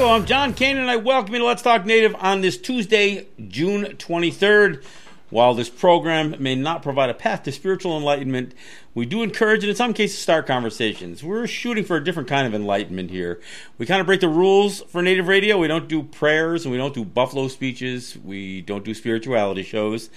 [0.00, 3.26] Sego, I'm John Kane, and I welcome you to Let's Talk Native on this Tuesday,
[3.48, 4.82] June 23rd.
[5.28, 8.54] While this program may not provide a path to spiritual enlightenment,
[8.94, 11.22] we do encourage and in some cases start conversations.
[11.22, 13.42] We're shooting for a different kind of enlightenment here.
[13.76, 15.58] We kind of break the rules for Native radio.
[15.58, 18.16] We don't do prayers and we don't do buffalo speeches.
[18.24, 20.08] We don't do spirituality shows.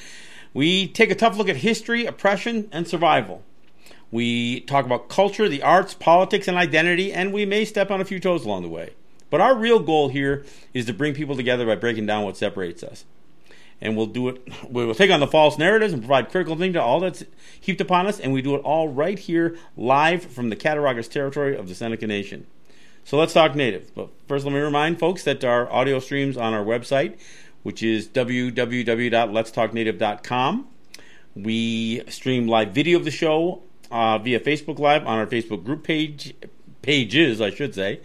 [0.53, 3.43] We take a tough look at history, oppression, and survival.
[4.11, 8.05] We talk about culture, the arts, politics, and identity, and we may step on a
[8.05, 8.93] few toes along the way.
[9.33, 12.83] But our real goal here is to bring people together by breaking down what separates
[12.83, 13.03] us
[13.81, 14.47] and we'll do it.
[14.69, 17.23] We will take on the false narratives and provide critical thinking to all that's
[17.59, 21.57] heaped upon us, and we do it all right here, live from the Cattaraugus territory
[21.57, 22.45] of the Seneca Nation.
[23.05, 23.95] So let's talk native.
[23.95, 27.17] But first, let me remind folks that our audio streams on our website,
[27.63, 30.67] which is www.letstalknative.com.
[31.35, 35.83] We stream live video of the show uh, via Facebook Live on our Facebook group
[35.83, 36.35] page
[36.83, 38.01] pages, I should say,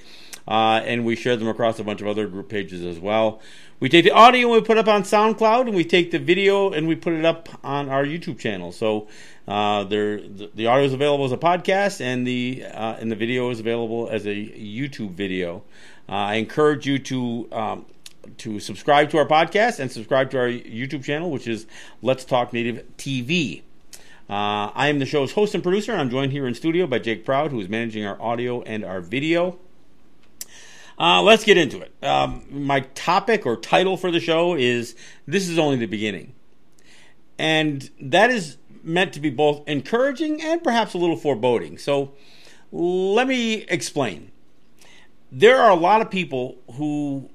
[0.49, 3.41] uh, and we share them across a bunch of other group pages as well.
[3.81, 6.19] We take the audio and we put it up on SoundCloud, and we take the
[6.19, 8.73] video and we put it up on our YouTube channel.
[8.73, 9.09] So
[9.47, 13.51] uh, the, the audio is available as a podcast, and the uh, and the video
[13.51, 15.63] is available as a YouTube video.
[16.09, 17.49] Uh, I encourage you to.
[17.53, 17.87] Um,
[18.37, 21.67] to subscribe to our podcast and subscribe to our YouTube channel, which is
[22.03, 23.63] Let's Talk Native TV.
[24.29, 25.95] Uh, I am the show's host and producer.
[25.95, 29.01] I'm joined here in studio by Jake Proud, who is managing our audio and our
[29.01, 29.59] video.
[30.99, 31.93] Uh, let's get into it.
[32.03, 34.97] Um, my topic or title for the show is
[35.27, 36.35] This is Only the Beginning.
[37.39, 41.79] And that is meant to be both encouraging and perhaps a little foreboding.
[41.79, 42.15] So
[42.73, 44.33] let me explain.
[45.31, 47.31] There are a lot of people who,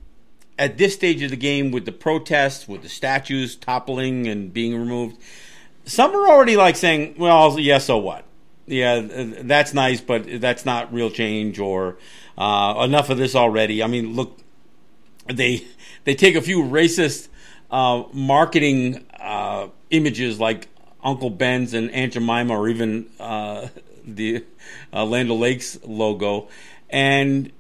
[0.59, 4.77] at this stage of the game, with the protests, with the statues toppling and being
[4.77, 5.17] removed,
[5.85, 8.25] some are already like saying, well, yeah, so what?
[8.65, 9.01] Yeah,
[9.41, 11.97] that's nice, but that's not real change or
[12.37, 13.83] uh, enough of this already.
[13.83, 14.39] I mean, look,
[15.27, 15.65] they
[16.03, 17.27] they take a few racist
[17.71, 20.67] uh, marketing uh, images like
[21.03, 23.67] Uncle Ben's and Aunt Jemima, or even uh,
[24.05, 24.45] the
[24.91, 26.49] uh, Land O'Lakes logo,
[26.89, 27.51] and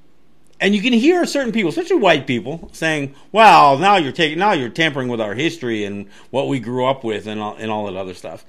[0.59, 4.53] and you can hear certain people, especially white people, saying, "Well, now you're taking, now
[4.53, 7.85] you're tampering with our history and what we grew up with, and all, and all
[7.85, 8.45] that other stuff."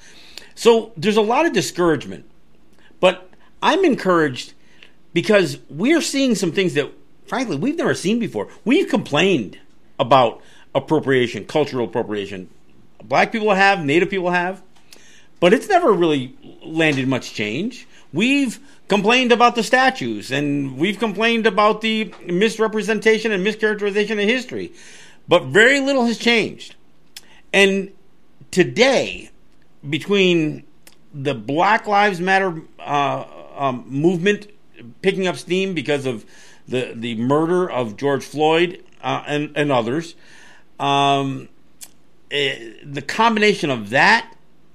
[0.55, 2.31] So there's a lot of discouragement,
[3.01, 3.31] but
[3.62, 4.55] I'm encouraged
[5.15, 6.93] because we're seeing some things that,
[7.27, 8.49] frankly, we've never seen before.
[8.65, 9.59] We've complained
[9.99, 10.43] about
[10.75, 12.51] appropriation, cultural appropriation.
[13.03, 14.63] Black people have, Native people have,
[15.41, 17.87] but it's never really landed much change.
[18.13, 18.59] We've
[18.89, 24.73] complained about the statues and we've complained about the misrepresentation and mischaracterization of history,
[25.29, 26.75] but very little has changed.
[27.53, 27.93] And
[28.51, 29.31] today,
[29.89, 30.65] between
[31.13, 33.25] the Black Lives Matter uh,
[33.57, 34.49] um, movement
[35.03, 36.25] picking up steam because of
[36.67, 40.15] the the murder of George Floyd uh, and and others.
[40.79, 41.49] Um,
[42.31, 44.31] it, eh, the combination of that.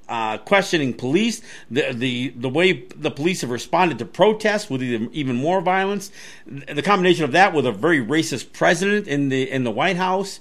[0.08, 1.40] Uh, questioning police,
[1.70, 6.12] the, the the way the police have responded to protests with even, even more violence,
[6.48, 10.40] the combination of that with a very racist president in the in the White House,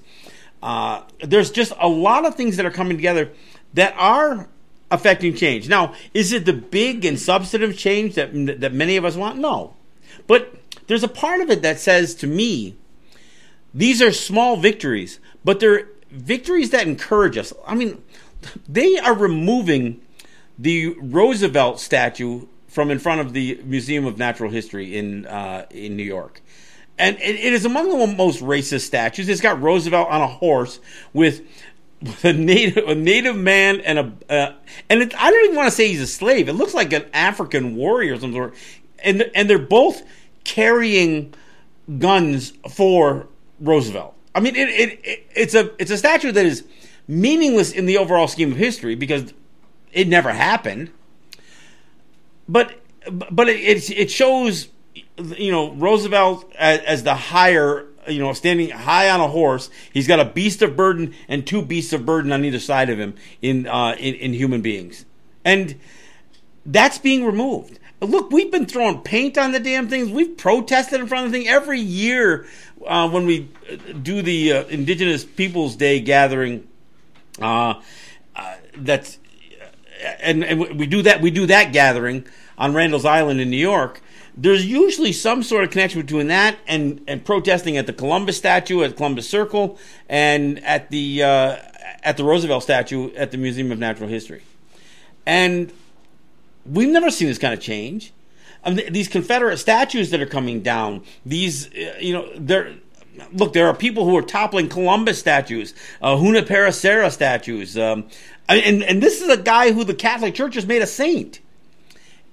[0.62, 3.30] uh, there's just a lot of things that are coming together
[3.74, 4.48] that are
[4.90, 5.68] affecting change.
[5.68, 9.38] Now, is it the big and substantive change that that many of us want?
[9.38, 9.74] No.
[10.26, 10.54] But
[10.86, 12.76] there's a part of it that says to me,
[13.74, 17.52] these are small victories, but they're victories that encourage us.
[17.66, 18.02] I mean,
[18.68, 20.00] they are removing
[20.58, 25.96] the Roosevelt statue from in front of the Museum of Natural History in uh, in
[25.96, 26.40] New York.
[26.98, 29.28] And it, it is among the most racist statues.
[29.28, 30.80] It's got Roosevelt on a horse
[31.12, 31.42] with
[32.22, 34.54] a native a native man and a uh,
[34.88, 36.48] and it, I don't even want to say he's a slave.
[36.48, 38.54] It looks like an African warrior of some sort,
[39.00, 40.02] and and they're both
[40.44, 41.34] carrying
[41.98, 43.26] guns for
[43.60, 44.14] Roosevelt.
[44.34, 46.64] I mean, it, it, it it's a it's a statue that is
[47.08, 49.32] meaningless in the overall scheme of history because
[49.92, 50.90] it never happened.
[52.48, 52.78] But
[53.10, 54.68] but it it shows
[55.18, 59.70] you know Roosevelt as, as the higher you know, standing high on a horse.
[59.92, 62.98] He's got a beast of burden and two beasts of burden on either side of
[62.98, 65.04] him in uh, in, in human beings,
[65.44, 65.76] and
[66.66, 67.78] that's being removed.
[68.00, 70.10] Look, we've been throwing paint on the damn things.
[70.10, 72.46] We've protested in front of the thing every year
[72.86, 73.48] uh, when we
[74.02, 76.68] do the uh, Indigenous Peoples Day gathering.
[77.40, 77.80] Uh,
[78.36, 79.18] uh that's
[80.20, 81.20] and, and we do that.
[81.20, 82.26] We do that gathering
[82.56, 84.00] on Randall's Island in New York
[84.40, 88.84] there's usually some sort of connection between that and, and protesting at the Columbus statue
[88.84, 91.56] at Columbus Circle and at the uh,
[92.04, 94.42] at the Roosevelt statue at the Museum of Natural History.
[95.26, 95.72] And
[96.64, 98.12] we've never seen this kind of change.
[98.62, 102.74] I mean, these Confederate statues that are coming down, these, uh, you know, they're,
[103.32, 107.76] look, there are people who are toppling Columbus statues, uh, Serra statues.
[107.76, 108.08] Um,
[108.48, 111.40] and, and this is a guy who the Catholic Church has made a saint.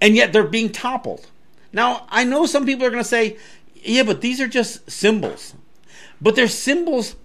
[0.01, 1.27] And yet they're being toppled.
[1.75, 3.37] Now, I know some people are going to say,
[3.75, 5.53] yeah, but these are just symbols.
[6.21, 7.17] But they're symbols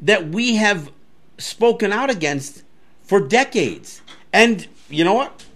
[0.00, 0.92] that we have
[1.38, 2.62] spoken out against
[3.02, 4.02] for decades.
[4.34, 5.46] And you know what?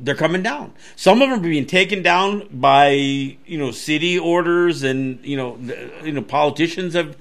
[0.00, 0.72] They're coming down.
[0.96, 5.58] Some of them are being taken down by you know city orders, and you know
[5.58, 7.16] the, you know politicians have.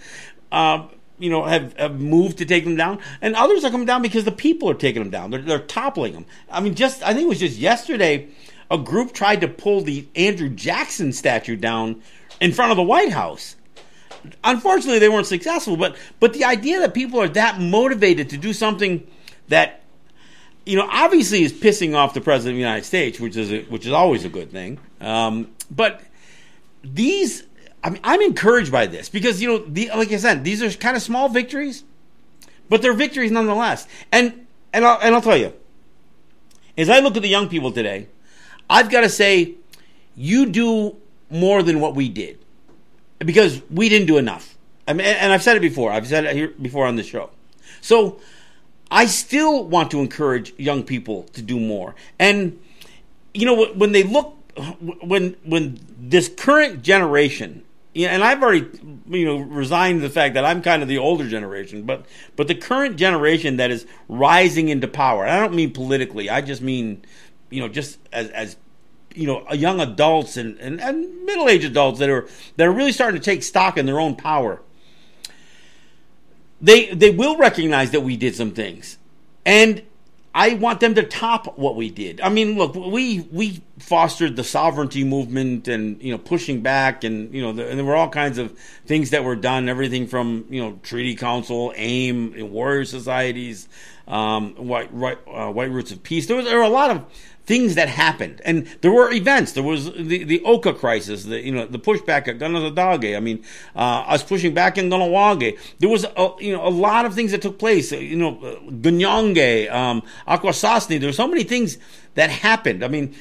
[0.52, 0.88] Uh,
[1.22, 4.24] you know, have, have moved to take them down, and others are coming down because
[4.24, 5.32] the people are taking them down.
[5.32, 6.26] They're, they're toppling them.
[6.50, 8.30] I mean, just I think it was just yesterday,
[8.72, 12.02] a group tried to pull the Andrew Jackson statue down
[12.40, 13.56] in front of the White House.
[14.44, 15.78] Unfortunately, they weren't successful.
[15.78, 19.08] But but the idea that people are that motivated to do something
[19.48, 19.82] that
[20.66, 23.62] you know obviously is pissing off the president of the United States, which is a,
[23.64, 24.80] which is always a good thing.
[25.00, 26.02] Um, but
[26.84, 27.44] these,
[27.84, 30.70] I mean, I'm encouraged by this because you know, the, like I said, these are
[30.72, 31.84] kind of small victories,
[32.68, 33.88] but they're victories nonetheless.
[34.12, 35.54] And and I'll, and I'll tell you,
[36.78, 38.08] as I look at the young people today,
[38.70, 39.56] I've got to say,
[40.16, 40.96] you do
[41.30, 42.40] more than what we did
[43.20, 44.58] because we didn't do enough.
[44.88, 45.92] I mean, and I've said it before.
[45.92, 47.30] I've said it here before on the show.
[47.82, 48.20] So
[48.92, 51.96] I still want to encourage young people to do more.
[52.18, 52.60] And
[53.34, 54.36] you know, when they look,
[55.02, 57.64] when when this current generation,
[57.96, 58.68] and I've already
[59.08, 62.06] you know resigned the fact that I'm kind of the older generation, but
[62.36, 65.26] but the current generation that is rising into power.
[65.26, 66.30] I don't mean politically.
[66.30, 67.04] I just mean
[67.50, 68.58] you know just as as
[69.14, 72.92] you know young adults and, and, and middle aged adults that are that are really
[72.92, 74.62] starting to take stock in their own power.
[76.62, 78.98] They they will recognize that we did some things,
[79.46, 79.82] and
[80.34, 82.22] I want them to top what we did.
[82.22, 87.34] I mean, look, we we fostered the sovereignty movement and you know pushing back and
[87.34, 89.68] you know the, and there were all kinds of things that were done.
[89.68, 93.68] Everything from you know Treaty Council, AIM, warrior societies,
[94.08, 96.28] um, white white, uh, white roots of peace.
[96.28, 97.06] There was there were a lot of
[97.50, 99.54] things that happened, and there were events.
[99.54, 103.18] There was the, the Oka crisis, the you know the pushback at Kanesatake.
[103.18, 103.44] I mean,
[103.76, 105.58] uh, us pushing back in Kahnawake.
[105.80, 107.92] There was a, you know a lot of things that took place.
[107.92, 108.36] You know,
[108.70, 111.00] Ganienkeh, um, Akwesasne.
[111.00, 111.80] There were so many things
[112.14, 112.84] that happened.
[112.84, 113.16] I mean,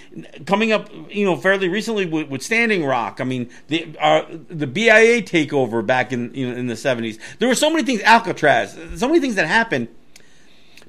[0.45, 3.23] coming up, you know, fairly recently with, with Standing Rock.
[3.23, 7.19] I mean, the uh, the BIA takeover back in you know in the seventies.
[7.39, 8.03] There were so many things.
[8.03, 8.79] Alcatraz.
[8.97, 9.89] So many things that happened,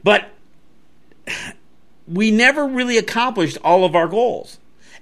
[0.04, 0.30] but
[2.10, 4.58] we never really accomplished all of our goals.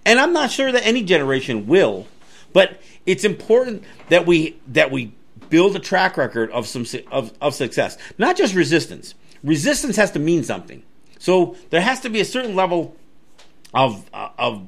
[0.06, 2.08] And I'm not sure that any generation will,
[2.54, 5.14] but it's important that we that we
[5.50, 9.16] build a track record of some of, of success, not just resistance.
[9.44, 10.84] Resistance has to mean something.
[11.20, 12.96] So there has to be a certain level
[13.74, 14.68] of of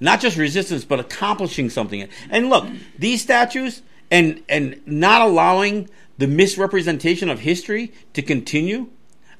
[0.00, 2.08] not just resistance, but accomplishing something.
[2.30, 2.66] And look,
[2.98, 8.88] these statues and and not allowing the misrepresentation of history to continue.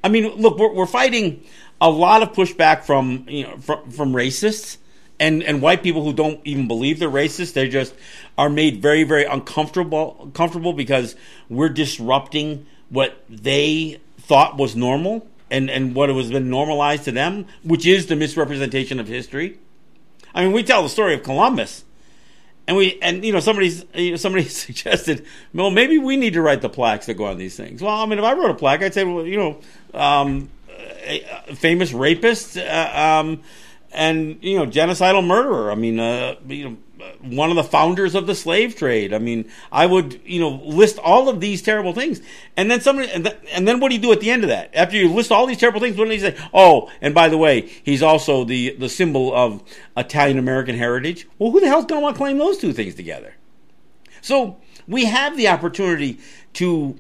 [0.05, 1.45] I mean, look, we're, we're fighting
[1.83, 4.79] a lot of pushback from you know from, from racists
[5.19, 7.53] and and white people who don't even believe they're racist.
[7.53, 7.93] They just
[8.39, 11.17] are made very very uncomfortable comfortable because
[11.51, 17.47] we're disrupting what they thought was normal and and what has been normalized to them,
[17.65, 19.59] which is the misrepresentation of history.
[20.35, 21.85] I mean, we tell the story of Columbus.
[22.69, 26.43] And we and you know somebody's you know, somebody suggested well maybe we need to
[26.43, 27.83] write the plaques that go on these things.
[27.83, 29.61] Well, I mean if I wrote a plaque, I'd say well you know
[29.99, 30.49] um,
[31.55, 33.43] famous rapist uh, um,
[33.93, 35.71] and you know genocidal murderer.
[35.71, 36.77] I mean, uh, you know,
[37.21, 39.13] one of the founders of the slave trade.
[39.13, 42.21] I mean, I would you know list all of these terrible things,
[42.57, 44.49] and then somebody, and, th- and then what do you do at the end of
[44.49, 44.75] that?
[44.75, 46.37] After you list all these terrible things, what do you say?
[46.55, 49.63] Oh, and by the way, he's also the the symbol of
[49.97, 51.29] Italian American heritage.
[51.39, 53.35] Well, who the hell's going to want to claim those two things together?
[54.21, 56.19] So we have the opportunity
[56.55, 56.99] to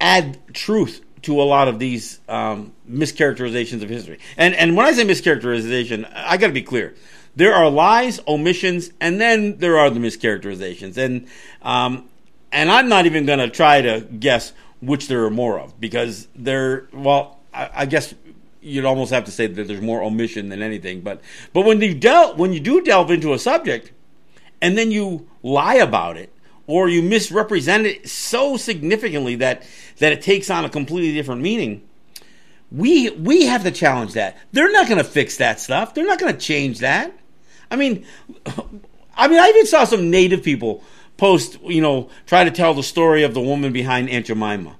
[0.00, 4.18] add truth to a lot of these um, mischaracterizations of history.
[4.36, 6.94] And and when I say mischaracterization, I got to be clear.
[7.36, 10.96] There are lies, omissions, and then there are the mischaracterizations.
[10.96, 11.26] And
[11.62, 12.08] um,
[12.52, 16.28] and I'm not even going to try to guess which there are more of because
[16.34, 16.88] there.
[16.92, 18.14] Well, I, I, guess
[18.60, 21.00] you'd almost have to say that there's more omission than anything.
[21.00, 21.20] But
[21.52, 23.92] but when you del- when you do delve into a subject,
[24.60, 26.33] and then you lie about it
[26.66, 29.66] or you misrepresent it so significantly that
[29.98, 31.82] that it takes on a completely different meaning.
[32.70, 34.36] We we have to challenge that.
[34.52, 35.94] They're not going to fix that stuff.
[35.94, 37.12] They're not going to change that.
[37.70, 38.06] I mean,
[39.16, 40.82] I mean, I even saw some native people
[41.16, 44.76] post, you know, try to tell the story of the woman behind Aunt Jemima.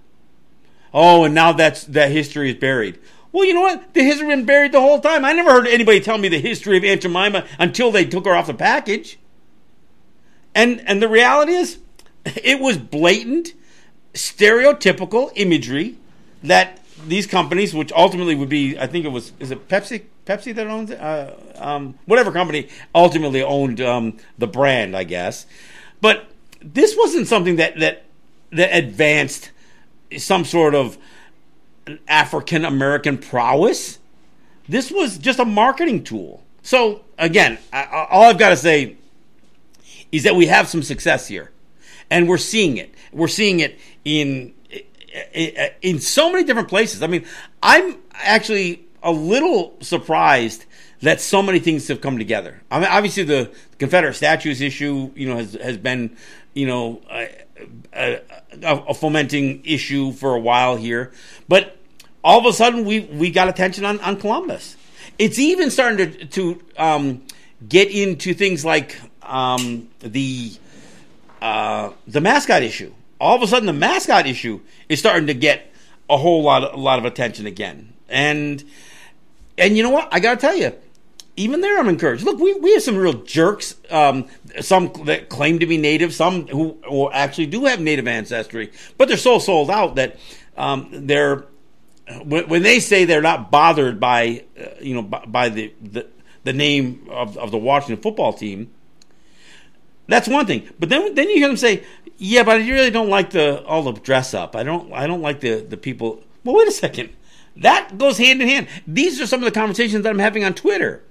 [0.92, 2.98] Oh, and now that's that history is buried.
[3.32, 3.94] Well, you know what?
[3.94, 5.24] The history has been buried the whole time.
[5.24, 8.34] I never heard anybody tell me the history of Aunt Jemima until they took her
[8.34, 9.18] off the package.
[10.54, 11.78] And and the reality is,
[12.24, 13.54] it was blatant,
[14.12, 15.96] stereotypical imagery
[16.42, 20.04] that these companies, which ultimately would be, I think it was, is it Pepsi?
[20.26, 21.00] Pepsi that owns it?
[21.00, 25.46] Uh, um, whatever company ultimately owned um, the brand, I guess.
[26.00, 26.26] But
[26.62, 28.04] this wasn't something that that
[28.52, 29.50] that advanced
[30.16, 30.96] some sort of
[32.08, 33.98] African American prowess.
[34.68, 36.42] This was just a marketing tool.
[36.62, 38.96] So again, I, all I've got to say
[40.14, 41.50] is that we have some success here,
[42.08, 42.94] and we're seeing it.
[43.12, 44.54] We're seeing it in
[45.82, 47.02] in so many different places.
[47.02, 47.24] I mean,
[47.60, 50.66] I'm actually a little surprised
[51.02, 52.62] that so many things have come together.
[52.70, 56.16] I mean, obviously the Confederate statues issue, you know, has has been,
[56.54, 57.28] you know, a,
[57.92, 58.20] a,
[58.62, 61.12] a, fomenting issue for a while here,
[61.48, 61.76] but
[62.22, 64.76] all of a sudden we we got attention on on Columbus.
[65.18, 67.22] It's even starting to to um,
[67.68, 70.52] get into things like um, the
[71.42, 72.92] uh, the mascot issue.
[73.20, 75.72] All of a sudden, the mascot issue is starting to get
[76.10, 78.62] a whole lot of, a lot of attention again, and
[79.56, 80.08] and you know what?
[80.12, 80.72] I got to tell you,
[81.36, 82.24] even there, I'm encouraged.
[82.24, 83.76] Look, we, we have some real jerks.
[83.90, 84.26] Um,
[84.60, 89.08] some that claim to be native, some who, who, actually do have native ancestry, but
[89.08, 90.18] they're so sold out that
[90.56, 91.46] um, they're
[92.22, 96.06] when, when, they say they're not bothered by uh, you know by, by the, the,
[96.44, 98.70] the name of, of the Washington football team.
[100.06, 101.84] That's one thing, but then then you hear them say,
[102.18, 104.54] "Yeah, but I really don't like the all the dress up.
[104.54, 107.10] I don't I don't like the the people." Well, wait a second.
[107.56, 108.68] That goes hand in hand.
[108.86, 111.04] These are some of the conversations that I'm having on Twitter.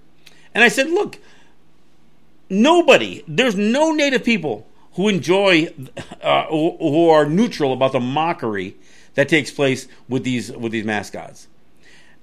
[0.53, 1.19] And I said, look,
[2.49, 5.73] nobody, there's no native people who enjoy,
[6.21, 8.75] uh, who are neutral about the mockery
[9.15, 11.47] that takes place with these with these mascots.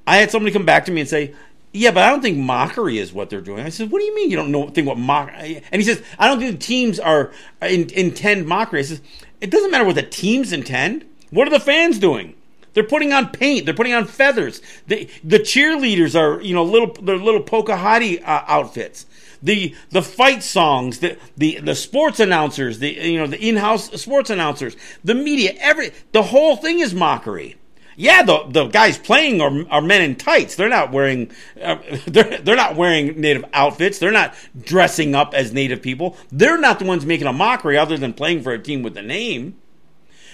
[0.07, 1.35] I had somebody come back to me and say,
[1.73, 4.15] "Yeah, but I don't think mockery is what they're doing." I said, "What do you
[4.15, 6.99] mean you don't know think what mock?" And he says, "I don't think the teams
[6.99, 9.00] are in, intend mockery." I says,
[9.41, 11.05] "It doesn't matter what the teams intend.
[11.31, 12.35] What are the fans doing?"
[12.73, 13.65] They're putting on paint.
[13.65, 14.62] They're putting on feathers.
[14.87, 19.07] the cheerleaders are, you know, little their little Pocahontas uh, outfits.
[19.43, 24.31] The the fight songs, the, the the sports announcers, the you know the in-house sports
[24.31, 27.57] announcers, the media, every the whole thing is mockery.
[28.00, 30.54] Yeah, the the guys playing are, are men in tights.
[30.54, 31.30] They're not wearing
[31.62, 31.76] uh,
[32.07, 33.99] they're they're not wearing native outfits.
[33.99, 36.16] They're not dressing up as native people.
[36.33, 39.02] They're not the ones making a mockery, other than playing for a team with a
[39.02, 39.59] name.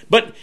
[0.08, 0.36] But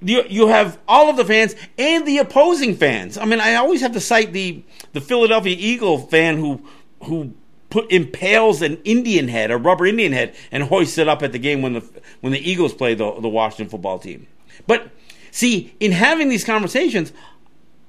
[0.00, 3.18] you, you have all of the fans and the opposing fans.
[3.18, 6.62] I mean, I always have to cite the the Philadelphia Eagle fan who
[7.02, 7.34] who
[7.70, 11.40] put impales an Indian head, a rubber Indian head, and hoists it up at the
[11.40, 11.84] game when the
[12.20, 14.28] when the Eagles play the the Washington football team.
[14.68, 14.92] But
[15.30, 17.12] see, in having these conversations,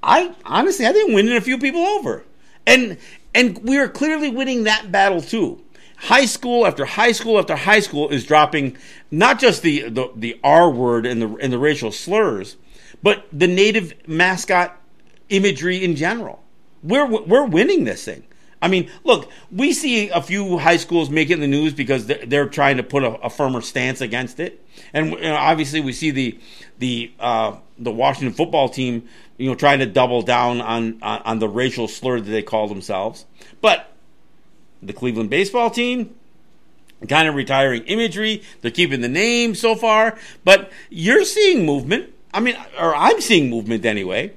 [0.02, 2.24] I honestly I think winning a few people over,
[2.66, 2.96] and
[3.34, 5.62] and we are clearly winning that battle too
[6.00, 8.76] high school after high school after high school is dropping
[9.10, 12.56] not just the, the, the R word and the, and the racial slurs,
[13.02, 14.80] but the native mascot
[15.28, 16.42] imagery in general.
[16.82, 18.24] We're, we're winning this thing.
[18.62, 22.48] I mean, look, we see a few high schools making the news because they're, they're
[22.48, 24.62] trying to put a, a, firmer stance against it,
[24.92, 26.38] and you know, obviously we see the
[26.78, 31.38] the uh, the Washington football team, you know, trying to double down on, on on
[31.38, 33.24] the racial slur that they call themselves.
[33.62, 33.90] But
[34.82, 36.14] the Cleveland baseball team,
[37.08, 38.42] kind of retiring imagery.
[38.60, 42.12] They're keeping the name so far, but you're seeing movement.
[42.32, 44.32] I mean, or I'm seeing movement anyway.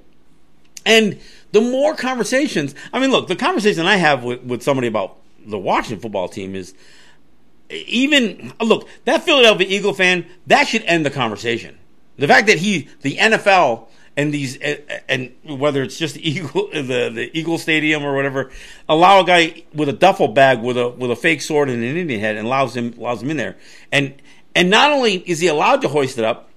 [0.85, 1.19] And
[1.53, 5.59] the more conversations, I mean, look, the conversation I have with, with somebody about the
[5.59, 6.73] Washington football team is
[7.69, 11.77] even, look, that Philadelphia Eagle fan, that should end the conversation.
[12.17, 16.27] The fact that he, the NFL, and these eh, eh, and whether it's just the
[16.27, 18.51] Eagle the the Eagle Stadium or whatever,
[18.87, 21.97] allow a guy with a duffel bag with a with a fake sword and an
[21.97, 23.57] Indian head and allows him allows him in there.
[23.91, 24.13] And
[24.55, 26.51] and not only is he allowed to hoist it up,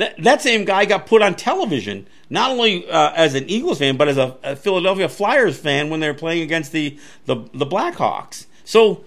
[0.00, 3.96] that that same guy got put on television not only uh, as an Eagles fan
[3.96, 8.46] but as a, a, Philadelphia Flyers fan when they're playing against the the, the Blackhawks.
[8.64, 9.04] So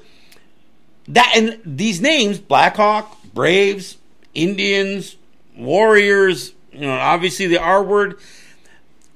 [1.07, 3.97] that and these names Blackhawk, Braves,
[4.33, 5.17] Indians,
[5.57, 8.19] Warriors, you know, obviously the R word,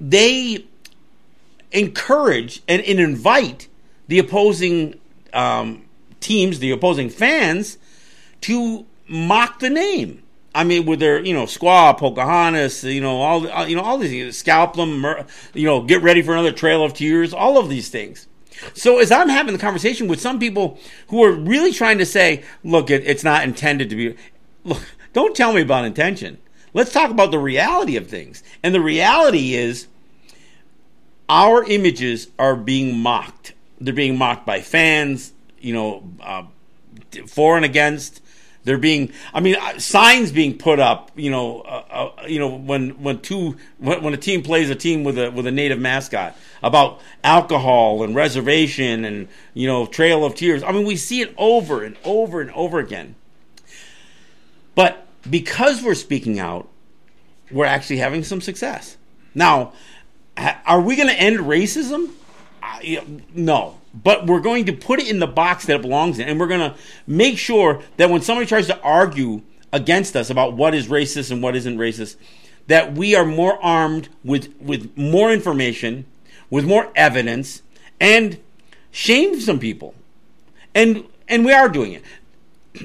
[0.02, 0.66] they
[1.72, 3.68] encourage and, and invite
[4.08, 5.00] the opposing
[5.34, 5.84] um,
[6.20, 7.78] teams, the opposing fans,
[8.42, 10.24] to mock the name.
[10.58, 14.00] I mean, with their you know squaw, Pocahontas, you know all uh, you know all
[14.00, 15.06] these scalp them,
[15.54, 18.28] you know get ready for another trail of tears, all of these things.
[18.74, 22.44] So as I'm having the conversation with some people who are really trying to say,
[22.64, 24.16] look, it, it's not intended to be.
[24.64, 24.82] Look,
[25.14, 26.40] don't tell me about intention.
[26.74, 28.44] Let's talk about the reality of things.
[28.64, 29.88] And the reality is
[31.30, 33.54] our images are being mocked.
[33.80, 36.44] They're being mocked by fans, you know, uh,
[37.28, 38.24] for and against.
[38.68, 41.12] They're being, I mean, uh, signs being put up.
[41.16, 44.76] You know, uh, uh, you know when when two when, when, a team plays a
[44.76, 50.26] team with a with a native mascot about alcohol and reservation and you know Trail
[50.26, 50.64] of Tears.
[50.64, 53.16] I mean, we see it over and over and over again.
[54.76, 56.68] But because we're speaking out,
[57.50, 58.98] we're actually having some success.
[59.34, 59.72] Now,
[60.66, 62.12] are we going to end racism?
[63.34, 66.40] no, but we're going to put it in the box that it belongs in, and
[66.40, 66.76] we're going to
[67.06, 69.42] make sure that when somebody tries to argue
[69.74, 72.16] against us about what is racist and what isn't racist,
[72.68, 76.06] that we are more armed with with more information,
[76.50, 77.62] with more evidence,
[78.00, 78.40] and
[78.92, 79.96] shame some people,
[80.76, 82.04] and and we are doing it.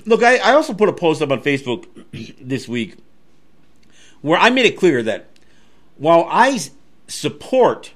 [0.07, 1.87] Look, I, I also put a post up on Facebook
[2.41, 2.97] this week
[4.23, 5.27] where I made it clear that
[5.99, 6.59] while I
[7.09, 7.93] support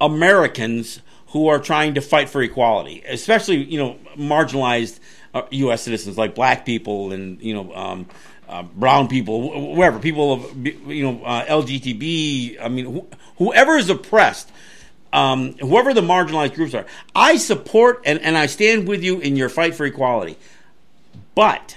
[0.00, 1.00] Americans
[1.32, 5.00] who are trying to fight for equality, especially you know marginalized
[5.34, 5.82] uh, U.S.
[5.82, 8.06] citizens like black people and you know um,
[8.48, 12.62] uh, brown people, whoever people of you know uh, LGTB.
[12.62, 14.50] I mean, wh- whoever is oppressed.
[15.14, 19.36] Um, whoever the marginalized groups are, I support and, and I stand with you in
[19.36, 20.38] your fight for equality.
[21.34, 21.76] But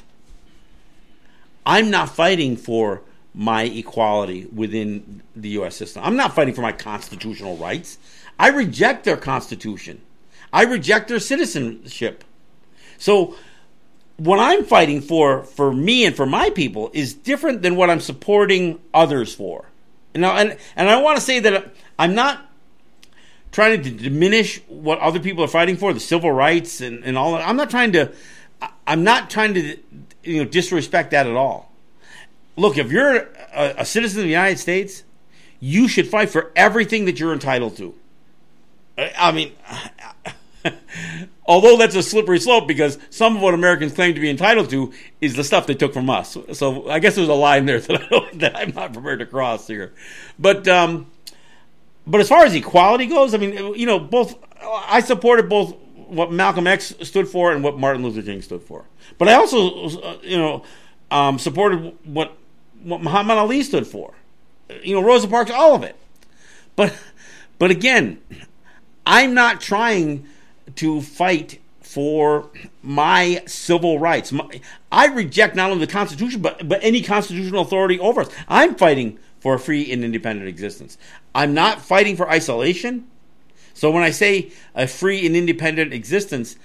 [1.66, 3.02] I'm not fighting for
[3.34, 5.76] my equality within the U.S.
[5.76, 6.04] system.
[6.06, 7.98] I'm not fighting for my constitutional rights.
[8.40, 10.02] I reject their constitution.
[10.52, 12.24] I reject their citizenship.
[12.98, 13.36] So
[14.18, 18.00] what I'm fighting for for me and for my people is different than what I'm
[18.00, 19.66] supporting others for.
[20.14, 22.50] You know, and and I want to say that I'm not
[23.52, 27.34] trying to diminish what other people are fighting for, the civil rights and, and all
[27.34, 27.48] that.
[27.48, 28.14] I'm not trying to
[28.88, 29.78] I'm not trying to
[30.24, 31.72] you know disrespect that at all
[32.58, 35.04] look, if you're a, a, citizen of the United States,
[35.60, 37.96] you should fight for everything that you're entitled to.
[38.98, 39.52] I mean,
[41.46, 44.94] although that's a slippery slope because some of what Americans claim to be entitled to
[45.22, 46.38] is the stuff they took from us.
[46.54, 49.94] So I guess there's a line there that, I I'm not prepared to cross here.
[50.40, 51.12] But um,
[52.08, 55.76] but as far as equality goes, I mean, you know, both I supported both
[56.08, 58.86] what Malcolm X stood for and what Martin Luther King stood for.
[59.18, 60.64] But I also, uh, you know,
[61.12, 62.38] um, supported what
[62.84, 64.14] what Muhammad Ali stood for.
[64.84, 65.96] You know, Rosa Parks, all of it.
[66.76, 66.96] But
[67.60, 68.20] but again,
[69.06, 70.26] I'm not trying
[70.76, 72.50] to fight for
[72.82, 74.32] my civil rights.
[74.32, 78.30] My, I reject not only the Constitution, but, but any constitutional authority over us.
[78.48, 80.98] I'm fighting for a free and independent existence.
[81.34, 83.08] I'm not fighting for isolation.
[83.74, 86.58] So when I say a free and independent existence,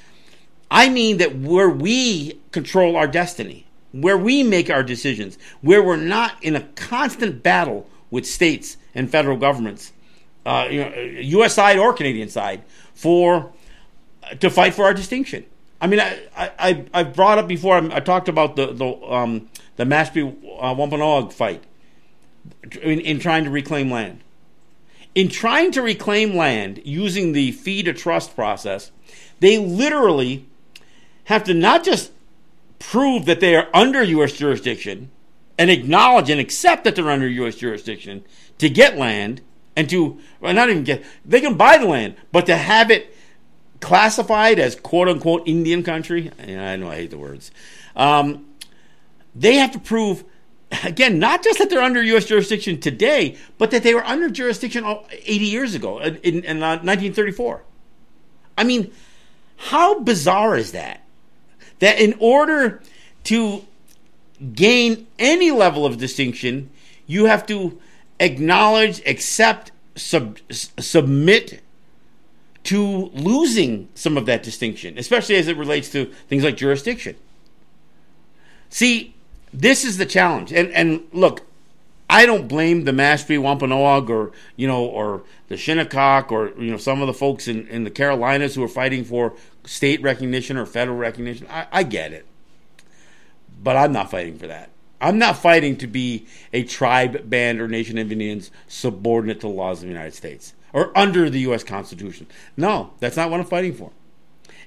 [0.70, 5.96] I mean that where we control our destiny where we make our decisions, where we're
[5.96, 9.92] not in a constant battle with states and federal governments,
[10.46, 11.54] uh, you know, U.S.
[11.54, 12.62] side or Canadian side,
[12.94, 13.52] for
[14.22, 15.44] uh, to fight for our distinction.
[15.80, 17.76] I mean, I I, I brought up before.
[17.76, 20.26] I, talked about the the um, the Mashpee
[20.60, 21.64] uh, Wampanoag fight
[22.82, 24.20] in, in trying to reclaim land.
[25.14, 28.92] In trying to reclaim land using the fee to trust process,
[29.40, 30.46] they literally
[31.24, 32.12] have to not just
[32.78, 34.32] prove that they are under U.S.
[34.32, 35.10] jurisdiction
[35.58, 37.56] and acknowledge and accept that they're under U.S.
[37.56, 38.24] jurisdiction
[38.58, 39.40] to get land
[39.80, 43.16] and to, not even get, they can buy the land, but to have it
[43.80, 47.50] classified as quote unquote Indian country, I know I hate the words,
[47.96, 48.46] um,
[49.34, 50.22] they have to prove,
[50.84, 52.26] again, not just that they're under U.S.
[52.26, 57.56] jurisdiction today, but that they were under jurisdiction 80 years ago in, in, in 1934.
[57.56, 57.60] Uh,
[58.58, 58.92] I mean,
[59.56, 61.02] how bizarre is that?
[61.78, 62.82] that in order
[63.24, 63.64] to
[64.52, 66.70] gain any level of distinction,
[67.06, 67.80] you have to
[68.20, 71.62] acknowledge, accept, sub, submit
[72.64, 77.16] to losing some of that distinction, especially as it relates to things like jurisdiction.
[78.68, 79.14] See,
[79.52, 80.52] this is the challenge.
[80.52, 81.42] And and look,
[82.08, 86.76] I don't blame the Mashpee Wampanoag or you know or the Shinnecock or you know
[86.76, 90.66] some of the folks in, in the Carolinas who are fighting for state recognition or
[90.66, 91.46] federal recognition.
[91.50, 92.26] I, I get it,
[93.62, 94.70] but I'm not fighting for that.
[95.00, 99.52] I'm not fighting to be a tribe, band, or nation of Indians subordinate to the
[99.52, 101.64] laws of the United States or under the U.S.
[101.64, 102.26] Constitution.
[102.56, 103.90] No, that's not what I'm fighting for.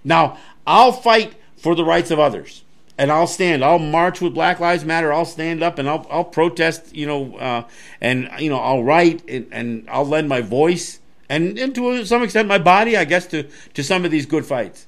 [0.03, 2.63] Now, I'll fight for the rights of others
[2.97, 3.63] and I'll stand.
[3.63, 5.11] I'll march with Black Lives Matter.
[5.11, 6.95] I'll stand up and I'll I'll protest.
[6.95, 7.63] You know, uh,
[8.01, 12.23] and you know I'll write and, and, I'll lend my voice and, and to some
[12.23, 14.87] extent my body, I guess, to to some of these good fights.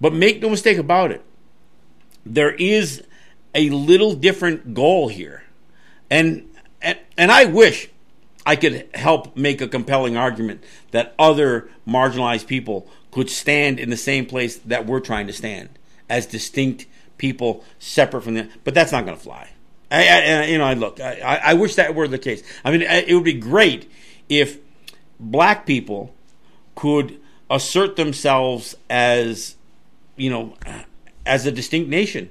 [0.00, 1.22] But make no mistake about it,
[2.24, 3.02] there is
[3.54, 5.44] a little different goal here,
[6.10, 6.48] and
[6.80, 7.88] and and I wish
[8.46, 13.96] I could help make a compelling argument that other marginalized people could stand in the
[13.96, 15.68] same place that we're trying to stand
[16.08, 16.86] as distinct
[17.18, 18.48] people separate from them.
[18.64, 19.50] But that's not going to fly.
[19.90, 21.00] I, I, you know, I look.
[21.00, 22.42] I, I wish that were the case.
[22.64, 23.90] I mean, it would be great
[24.28, 24.58] if
[25.18, 26.14] black people
[26.74, 29.56] could assert themselves as,
[30.16, 30.54] you know,
[31.26, 32.30] as a distinct nation,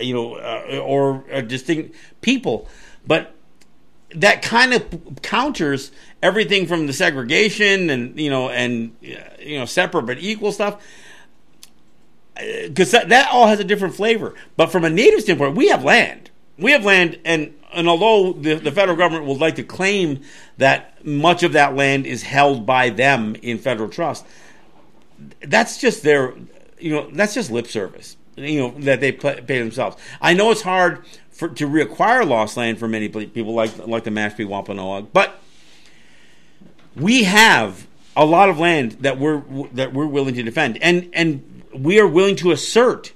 [0.00, 2.68] you know, uh, or a distinct people.
[3.06, 3.34] But
[4.14, 5.90] that kind of counters
[6.22, 10.82] everything from the segregation and you know and you know separate but equal stuff
[12.34, 14.34] because that, that all has a different flavor.
[14.56, 16.30] But from a native standpoint, we have land.
[16.58, 20.20] We have land, and and although the, the federal government would like to claim
[20.58, 24.26] that much of that land is held by them in federal trust,
[25.40, 26.34] that's just their,
[26.78, 29.96] you know, that's just lip service, you know, that they pay themselves.
[30.20, 34.10] I know it's hard for, to reacquire lost land for many people, like like the
[34.10, 35.38] Mashpee Wampanoag, but
[36.96, 39.42] we have a lot of land that we're
[39.72, 43.12] that we're willing to defend, and and we are willing to assert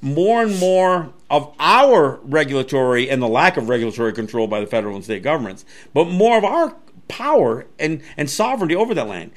[0.00, 4.96] more and more of our regulatory and the lack of regulatory control by the federal
[4.96, 6.76] and state governments, but more of our
[7.08, 9.30] power and, and sovereignty over that land.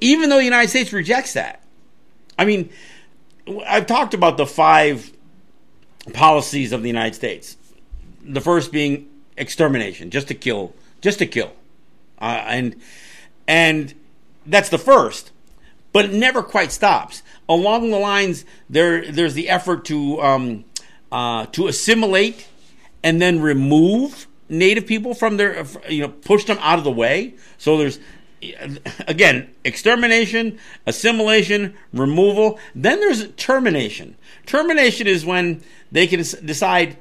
[0.00, 1.62] Even though the United States rejects that.
[2.38, 2.70] I mean,
[3.66, 5.12] I've talked about the five
[6.12, 7.56] policies of the United States.
[8.24, 11.52] The first being extermination, just to kill, just to kill.
[12.20, 12.76] Uh, and
[13.48, 13.94] and
[14.46, 15.32] that's the first
[15.92, 17.22] but it never quite stops.
[17.48, 20.64] Along the lines, there there's the effort to um,
[21.10, 22.48] uh, to assimilate
[23.02, 27.34] and then remove native people from their you know push them out of the way.
[27.58, 28.00] So there's
[29.06, 32.58] again extermination, assimilation, removal.
[32.74, 34.16] Then there's termination.
[34.46, 36.96] Termination is when they can decide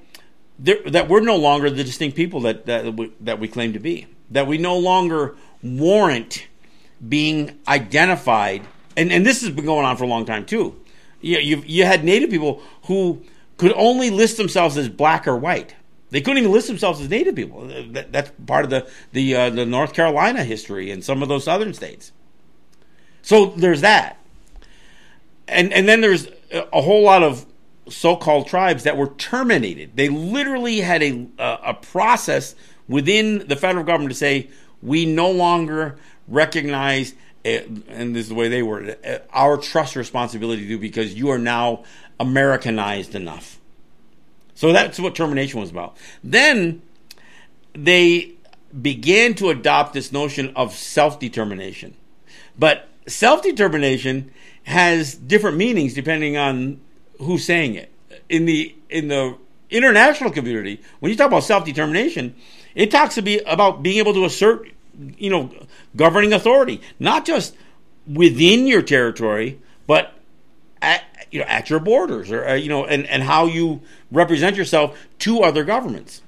[0.59, 4.07] that we're no longer the distinct people that that we, that we claim to be.
[4.29, 6.47] That we no longer warrant
[7.07, 10.79] being identified and and this has been going on for a long time too.
[11.21, 13.23] You you you had Native people who
[13.57, 15.75] could only list themselves as black or white.
[16.11, 17.67] They couldn't even list themselves as Native people.
[17.91, 21.45] That, that's part of the the uh, the North Carolina history and some of those
[21.45, 22.11] southern states.
[23.21, 24.17] So there's that,
[25.47, 27.45] and and then there's a whole lot of
[27.87, 29.95] so-called tribes that were terminated.
[29.95, 32.55] They literally had a a process
[32.87, 34.49] within the federal government to say
[34.81, 35.97] we no longer
[36.27, 38.95] recognize and this is the way they were
[39.31, 41.83] our trust responsibility to do because you are now
[42.19, 43.60] Americanized enough.
[44.61, 45.97] So that's what termination was about.
[46.23, 46.83] Then
[47.73, 48.33] they
[48.79, 51.95] began to adopt this notion of self determination.
[52.59, 54.29] But self determination
[54.65, 56.79] has different meanings depending on
[57.17, 57.91] who's saying it.
[58.29, 59.35] In the in the
[59.71, 62.35] international community, when you talk about self determination,
[62.75, 64.67] it talks about being able to assert
[65.17, 65.49] you know,
[65.95, 67.55] governing authority, not just
[68.05, 70.13] within your territory, but
[71.31, 74.97] you know, at your borders, or uh, you know, and and how you represent yourself
[75.19, 76.21] to other governments.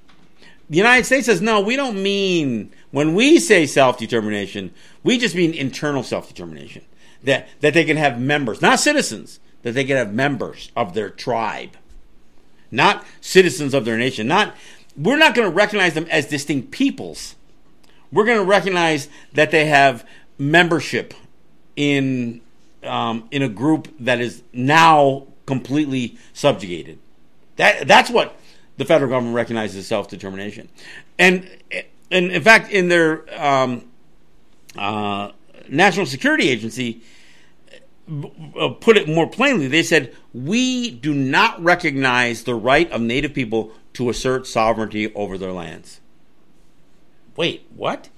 [0.69, 1.59] The United States says no.
[1.61, 6.83] We don't mean when we say self determination, we just mean internal self determination.
[7.23, 11.09] That that they can have members, not citizens, that they can have members of their
[11.09, 11.77] tribe,
[12.71, 14.27] not citizens of their nation.
[14.27, 14.55] Not
[14.97, 17.35] we're not going to recognize them as distinct peoples
[18.13, 21.13] we're going to recognize that they have membership
[21.75, 22.41] in
[22.85, 26.99] um, in a group that is now completely subjugated.
[27.57, 28.35] That that's what
[28.77, 30.69] the federal government recognizes as self determination,
[31.19, 31.49] and
[32.11, 33.85] and in fact, in their um,
[34.77, 35.31] uh,
[35.69, 37.01] national security agency.
[38.59, 43.33] Uh, put it more plainly, they said, We do not recognize the right of Native
[43.33, 46.01] people to assert sovereignty over their lands.
[47.37, 48.09] Wait, what?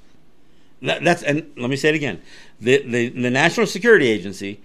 [0.82, 2.22] That, that's and let me say it again.
[2.60, 4.62] The, the the National Security Agency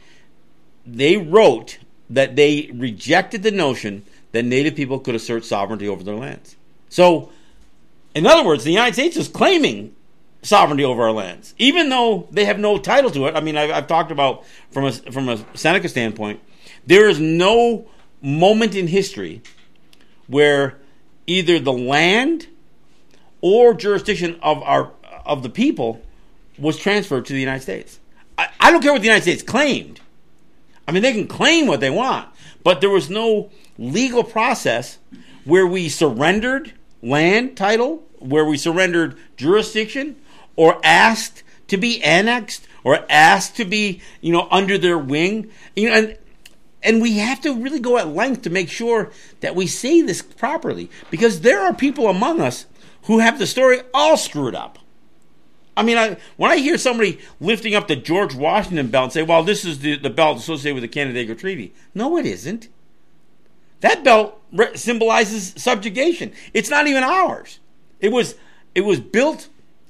[0.87, 6.17] they wrote that they rejected the notion that Native people could assert sovereignty over their
[6.17, 6.57] lands.
[6.89, 7.31] So,
[8.15, 9.95] in other words, the United States is claiming
[10.43, 13.37] sovereignty over our lands, even though they have no title to it.
[13.37, 16.41] I mean, I've, I've talked about from a from a Seneca standpoint,
[16.87, 17.87] there is no
[18.23, 19.43] moment in history
[20.27, 20.79] where
[21.27, 22.47] either the land
[23.41, 24.93] or jurisdiction of our
[25.25, 26.03] of the people
[26.59, 28.01] was transferred to the United States.
[28.39, 30.01] I, I don't care what the United States claimed.
[30.87, 32.29] I mean, they can claim what they want,
[32.65, 34.99] but there was no legal process
[35.45, 40.17] where we surrendered land title, where we surrendered jurisdiction,
[40.57, 45.51] or asked to be annexed, or asked to be, you know, under their wing.
[45.77, 46.19] You know, and
[46.83, 49.11] and we have to really go at length to make sure
[49.41, 52.67] that we say this properly because there are people among us
[53.05, 54.79] who have the story all screwed up.
[55.81, 59.23] I mean, I, when I hear somebody lifting up the George Washington belt and say,
[59.23, 61.73] well, this is the, the belt associated with the Canandaigua Treaty.
[61.95, 62.69] No, it isn't.
[63.81, 66.33] That belt re- symbolizes subjugation.
[66.53, 67.61] It's not even ours.
[67.99, 68.35] It was,
[68.75, 69.49] it was built,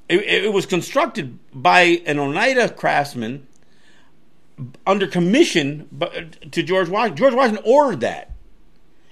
[0.09, 3.49] it, it was constructed by an Oneida craftsman
[4.87, 5.89] under commission
[6.53, 7.17] to George Washington.
[7.17, 8.31] George Washington ordered that.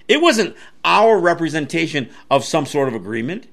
[0.07, 3.49] It wasn't our representation of some sort of agreement.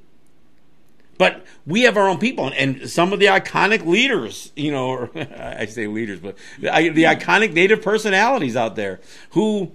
[1.18, 5.11] But we have our own people, and some of the iconic leaders, you know, or
[5.38, 9.00] I say leaders, but the, the iconic native personalities out there
[9.31, 9.72] who,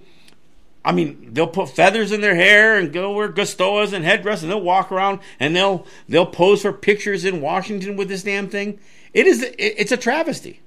[0.84, 4.50] I mean, they'll put feathers in their hair and go wear gustowehs and headdress, and
[4.50, 8.78] they'll walk around and they'll they'll pose for pictures in Washington with this damn thing.
[9.12, 10.60] It is it's a travesty.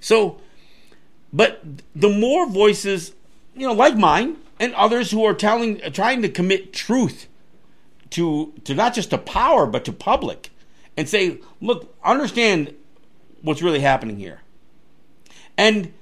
[0.00, 0.40] So
[1.32, 1.62] but
[1.94, 3.14] the more voices,
[3.54, 7.26] you know, like mine and others who are telling, trying to commit truth
[8.10, 10.50] to to not just to power but to public,
[10.96, 12.74] and say, look, understand
[13.42, 14.40] what's really happening here.
[15.56, 15.92] And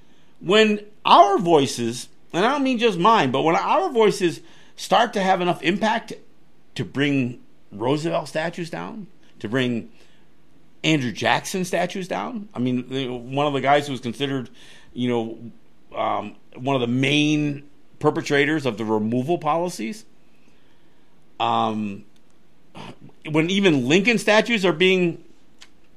[0.41, 4.41] when our voices, and I don't mean just mine, but when our voices
[4.77, 6.13] start to have enough impact
[6.77, 7.41] to bring
[7.73, 9.09] Roosevelt statues down,
[9.41, 9.91] to bring
[10.85, 12.49] Andrew Jackson statues down.
[12.55, 14.49] I mean, one of the guys who was considered
[14.93, 17.69] you know, um, one of the main
[18.01, 20.05] perpetrators of the removal policies.
[21.41, 22.05] Um,
[23.31, 25.25] when even Lincoln statues are being,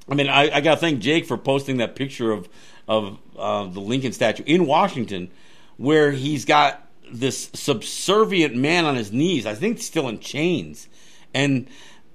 [0.10, 2.50] I mean, I, I got to thank Jake for posting that picture of
[2.88, 5.30] of uh, the Lincoln statue in Washington,
[5.78, 9.46] where he's got this subservient man on his knees.
[9.46, 10.88] I think still in chains,
[11.34, 11.68] and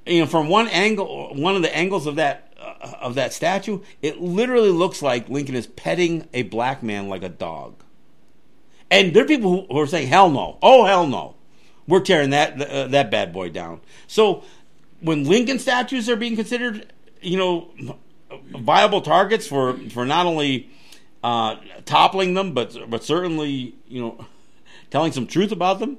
[0.04, 2.52] you know, from one angle, one of the angles of that
[3.00, 7.28] of that statue, it literally looks like Lincoln is petting a black man like a
[7.28, 7.74] dog.
[8.90, 10.58] And there are people who are saying, "Hell no!
[10.62, 11.36] Oh hell no!
[11.87, 14.44] We're tearing that uh, that bad boy down." So
[15.01, 17.70] when Lincoln statues are being considered, you know,
[18.57, 20.70] viable targets for for not only
[21.22, 24.27] uh, toppling them, but but certainly you know
[24.90, 25.99] telling some truth about them.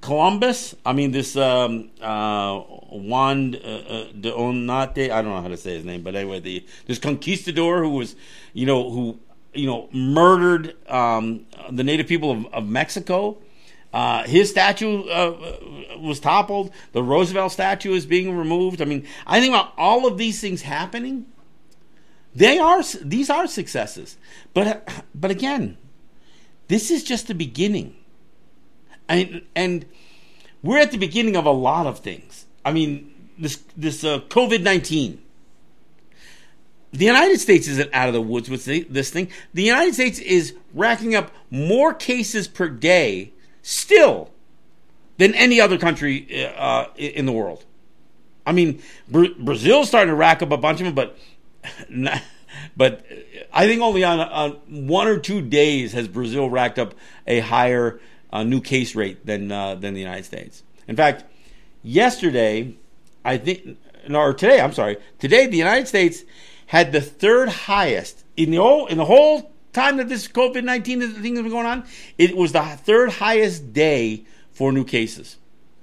[0.00, 5.56] Columbus, I mean this um, uh, Juan uh, de Onate, I don't know how to
[5.56, 8.14] say his name, but anyway, the this conquistador who was,
[8.52, 9.18] you know, who
[9.54, 13.38] you know murdered um, the native people of, of Mexico.
[13.92, 16.70] Uh, his statue uh, was toppled.
[16.92, 18.82] The Roosevelt statue is being removed.
[18.82, 21.26] I mean, I think about all of these things happening.
[22.34, 24.18] They are these are successes,
[24.52, 25.78] but but again,
[26.68, 27.96] this is just the beginning.
[29.08, 29.86] And and
[30.62, 32.44] we're at the beginning of a lot of things.
[32.64, 35.22] I mean, this this uh, COVID nineteen.
[36.90, 39.30] The United States isn't out of the woods with this thing.
[39.52, 43.32] The United States is racking up more cases per day
[43.68, 44.30] still
[45.18, 47.66] than any other country uh, in the world.
[48.46, 51.18] I mean, Bra- Brazil's starting to rack up a bunch of them, but
[52.76, 53.04] but
[53.52, 56.94] I think only on, on one or two days has Brazil racked up
[57.26, 58.00] a higher
[58.32, 60.62] uh, new case rate than uh, than the United States.
[60.86, 61.24] In fact,
[61.82, 62.74] yesterday,
[63.22, 63.76] I think,
[64.10, 66.22] or today, I'm sorry, today the United States
[66.66, 71.00] had the third highest in the whole in the whole time that this COVID nineteen
[71.00, 71.84] thing has been going on.
[72.16, 75.36] It was the third highest day for new cases.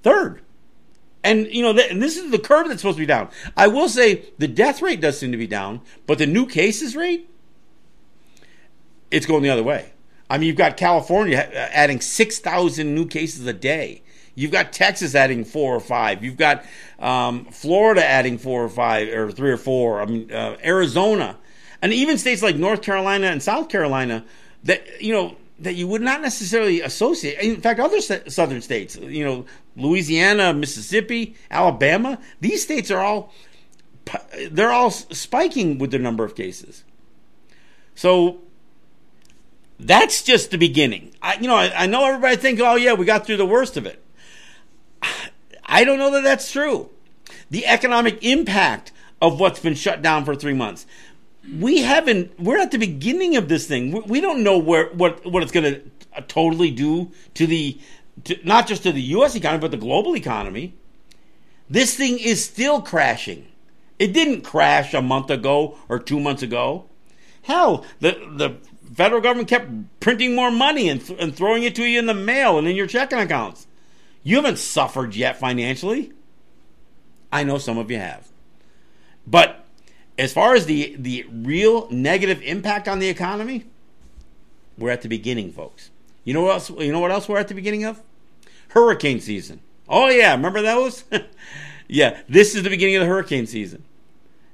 [0.04, 0.42] Third.
[1.24, 3.30] And you know, th- and this is the curve that's supposed to be down.
[3.58, 6.96] I will say the death rate does seem to be down, but the new cases
[6.96, 7.30] rate,
[9.10, 9.94] it's going the other way.
[10.30, 14.02] I mean, you've got California adding 6,000 new cases a day.
[14.34, 16.24] You've got Texas adding four or five.
[16.24, 16.66] You've got
[17.00, 20.02] um, Florida adding four or five, or three or four.
[20.02, 21.38] I mean, uh, Arizona,
[21.86, 24.26] and even states like North Carolina and South Carolina
[24.64, 27.38] that you know that you would not necessarily associate.
[27.40, 29.46] In fact, other southern states, you know,
[29.76, 33.32] Louisiana, Mississippi, Alabama, these states are all
[34.50, 36.84] they're all spiking with the number of cases.
[37.94, 38.42] So
[39.80, 41.14] that's just the beginning.
[41.22, 43.78] I, you know, I, I know everybody thinks, oh yeah, we got through the worst
[43.78, 44.04] of it.
[45.68, 46.90] I don't know that that's true.
[47.52, 50.88] The economic impact of what's been shut down for three months.
[51.54, 52.40] We haven't.
[52.40, 54.04] We're at the beginning of this thing.
[54.08, 55.82] We don't know where what what it's going to
[56.16, 57.80] uh, totally do to the
[58.26, 59.36] to, not just to the U.S.
[59.36, 60.74] economy but the global economy.
[61.70, 63.48] This thing is still crashing.
[63.98, 66.86] It didn't crash a month ago or two months ago.
[67.44, 68.58] Hell, the the
[68.94, 72.14] federal government kept printing more money and, th- and throwing it to you in the
[72.14, 73.68] mail and in your checking accounts.
[74.24, 76.12] You haven't suffered yet financially.
[77.32, 78.28] I know some of you have.
[79.28, 79.65] But
[80.18, 83.66] as far as the, the real negative impact on the economy,
[84.78, 85.90] we're at the beginning, folks.
[86.24, 86.70] You know what else?
[86.70, 88.02] You know what else we're at the beginning of?
[88.70, 89.62] Hurricane season.
[89.88, 91.04] Oh yeah, remember those?
[91.88, 93.84] yeah, this is the beginning of the hurricane season.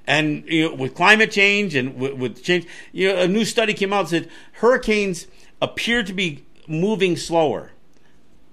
[0.06, 3.74] And you know, with climate change and with, with change, you know, a new study
[3.74, 5.28] came out and said hurricanes
[5.62, 7.72] appear to be moving slower.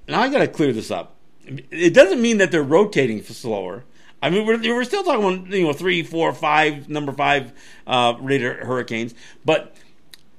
[0.07, 1.17] Now I got to clear this up.
[1.45, 3.85] It doesn't mean that they're rotating slower.
[4.21, 7.53] I mean, we're, we're still talking about you know three, four, five, number five
[7.87, 9.77] uh, rated hurricanes, but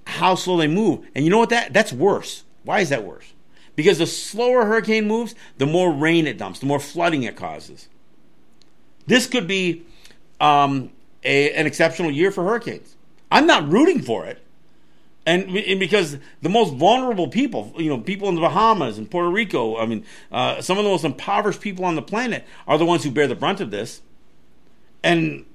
[0.06, 1.08] how slow they move.
[1.16, 1.50] And you know what?
[1.50, 2.44] That that's worse.
[2.64, 3.34] Why is that worse?
[3.76, 7.88] Because the slower hurricane moves, the more rain it dumps, the more flooding it causes.
[9.08, 9.86] This could be
[10.42, 10.92] um,
[11.24, 12.98] a, an exceptional year for hurricanes.
[13.32, 14.44] I'm not rooting for it.
[15.30, 19.30] And, and, because the most vulnerable people, you know, people in the Bahamas and Puerto
[19.30, 22.86] Rico, I mean, uh, some of the most impoverished people on the planet are the
[22.86, 24.02] ones who bear the brunt of this.
[25.04, 25.46] And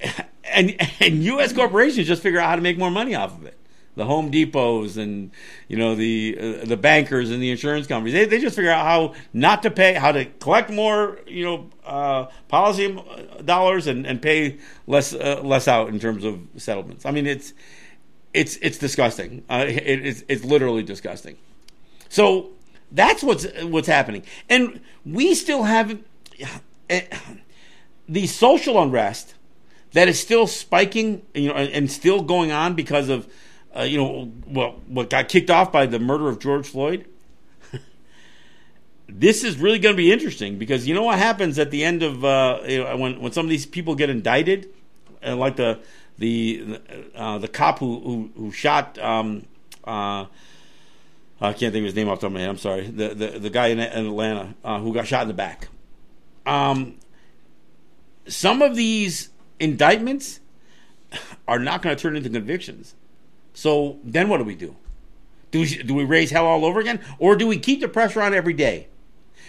[0.44, 1.52] and and U.S.
[1.52, 3.58] corporations just figure out how to make more money off of it.
[3.94, 5.32] The Home Depots and
[5.68, 8.86] you know the uh, the bankers and the insurance companies they, they just figure out
[8.86, 12.98] how not to pay, how to collect more you know uh, policy
[13.44, 14.56] dollars and, and pay
[14.86, 17.04] less uh, less out in terms of settlements.
[17.04, 17.52] I mean it's
[18.34, 19.44] it's it's disgusting.
[19.48, 21.36] Uh, it, it's it's literally disgusting.
[22.08, 22.50] So
[22.90, 25.98] that's what's what's happening, and we still have
[26.90, 27.00] uh,
[28.08, 29.34] the social unrest
[29.92, 33.30] that is still spiking, you know, and still going on because of,
[33.76, 37.06] uh, you know, well, what got kicked off by the murder of George Floyd.
[39.08, 42.02] this is really going to be interesting because you know what happens at the end
[42.02, 44.70] of uh, you know, when when some of these people get indicted,
[45.20, 45.80] and like the
[46.18, 46.78] the
[47.14, 48.98] uh, the cop who who, who shot.
[48.98, 49.46] Um,
[49.84, 50.26] uh,
[51.40, 52.50] I can't think of his name off the top of my head.
[52.50, 52.86] I'm sorry.
[52.86, 55.68] The the, the guy in, in Atlanta uh, who got shot in the back.
[56.46, 56.96] Um,
[58.26, 60.40] some of these indictments
[61.48, 62.94] are not going to turn into convictions.
[63.54, 64.76] So then what do we do?
[65.50, 67.00] Do we, do we raise hell all over again?
[67.18, 68.88] Or do we keep the pressure on every day?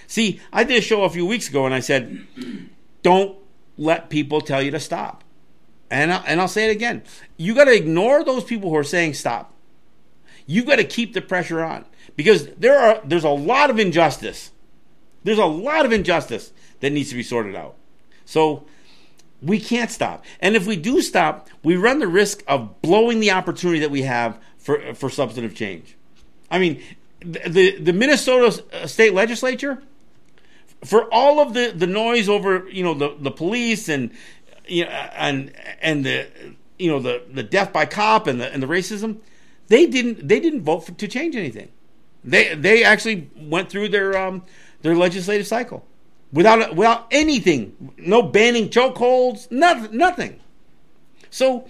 [0.07, 2.27] See, I did a show a few weeks ago and I said,
[3.01, 3.37] don't
[3.77, 5.22] let people tell you to stop.
[5.93, 7.03] And, I, and I'll say it again.
[7.37, 9.53] You got to ignore those people who are saying stop.
[10.47, 14.49] You got to keep the pressure on because there are there's a lot of injustice.
[15.23, 17.75] There's a lot of injustice that needs to be sorted out.
[18.25, 18.65] So
[19.39, 20.25] we can't stop.
[20.39, 24.01] And if we do stop, we run the risk of blowing the opportunity that we
[24.01, 25.95] have for, for substantive change.
[26.49, 26.81] I mean,
[27.19, 29.83] the, the Minnesota uh, state legislature,
[30.83, 34.11] for all of the, the noise over, you know, the, the police and,
[34.67, 36.27] you know, and, and the,
[36.77, 39.17] you know, the, the death by cop and the, and the racism,
[39.67, 41.69] they didn't, they didn't vote for, to change anything.
[42.23, 44.43] They, they actually went through their, um,
[44.81, 45.85] their legislative cycle
[46.33, 50.39] without without anything, no banning chokeholds, nothing, nothing.
[51.29, 51.67] So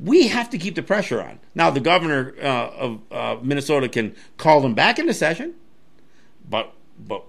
[0.00, 1.40] we have to keep the pressure on.
[1.54, 5.54] Now the governor uh, of uh, Minnesota can call them back into session,
[6.48, 7.24] but but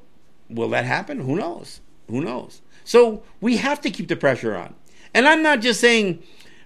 [0.50, 1.20] will that happen?
[1.20, 1.82] Who knows?
[2.08, 2.62] Who knows?
[2.84, 4.76] So we have to keep the pressure on.
[5.14, 6.24] And I'm not just saying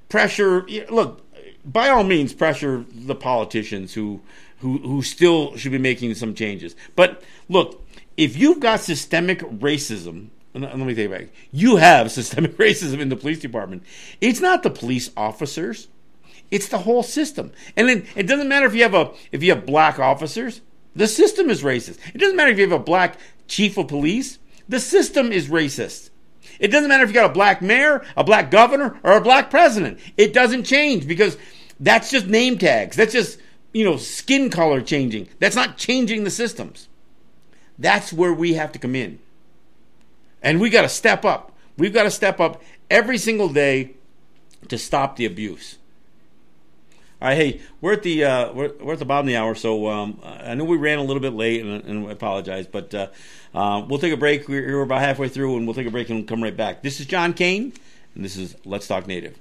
[0.09, 0.65] pressure.
[0.89, 1.21] Look,
[1.65, 4.21] by all means, pressure the politicians who
[4.59, 6.75] who who still should be making some changes.
[6.95, 7.85] But look,
[8.17, 11.29] if you've got systemic racism, let me take it back.
[11.51, 13.83] You have systemic racism in the police department.
[14.21, 15.87] It's not the police officers.
[16.51, 17.51] It's the whole system.
[17.75, 20.61] And it doesn't matter if you have a if you have black officers.
[20.95, 21.97] The system is racist.
[22.13, 24.37] It doesn't matter if you have a black chief of police.
[24.69, 26.11] The system is racist.
[26.59, 29.49] It doesn't matter if you got a black mayor, a black governor, or a black
[29.49, 29.99] president.
[30.17, 31.37] It doesn't change because
[31.79, 32.95] that's just name tags.
[32.95, 33.39] That's just,
[33.73, 35.29] you know, skin color changing.
[35.39, 36.87] That's not changing the systems.
[37.77, 39.19] That's where we have to come in.
[40.41, 41.51] And we got to step up.
[41.77, 43.95] We've got to step up every single day
[44.67, 45.77] to stop the abuse.
[47.23, 49.55] All right, hey, we're at the uh, we're, we're, at the bottom of the hour,
[49.55, 52.93] so um, I know we ran a little bit late, and, and I apologize, but
[52.93, 53.07] uh,
[53.55, 54.49] uh, we'll take a break.
[54.49, 56.83] We're, we're, about halfway through, and we'll take a break and come right back.
[56.83, 57.71] This is John Kane,
[58.13, 59.39] and this is Let's Talk Native.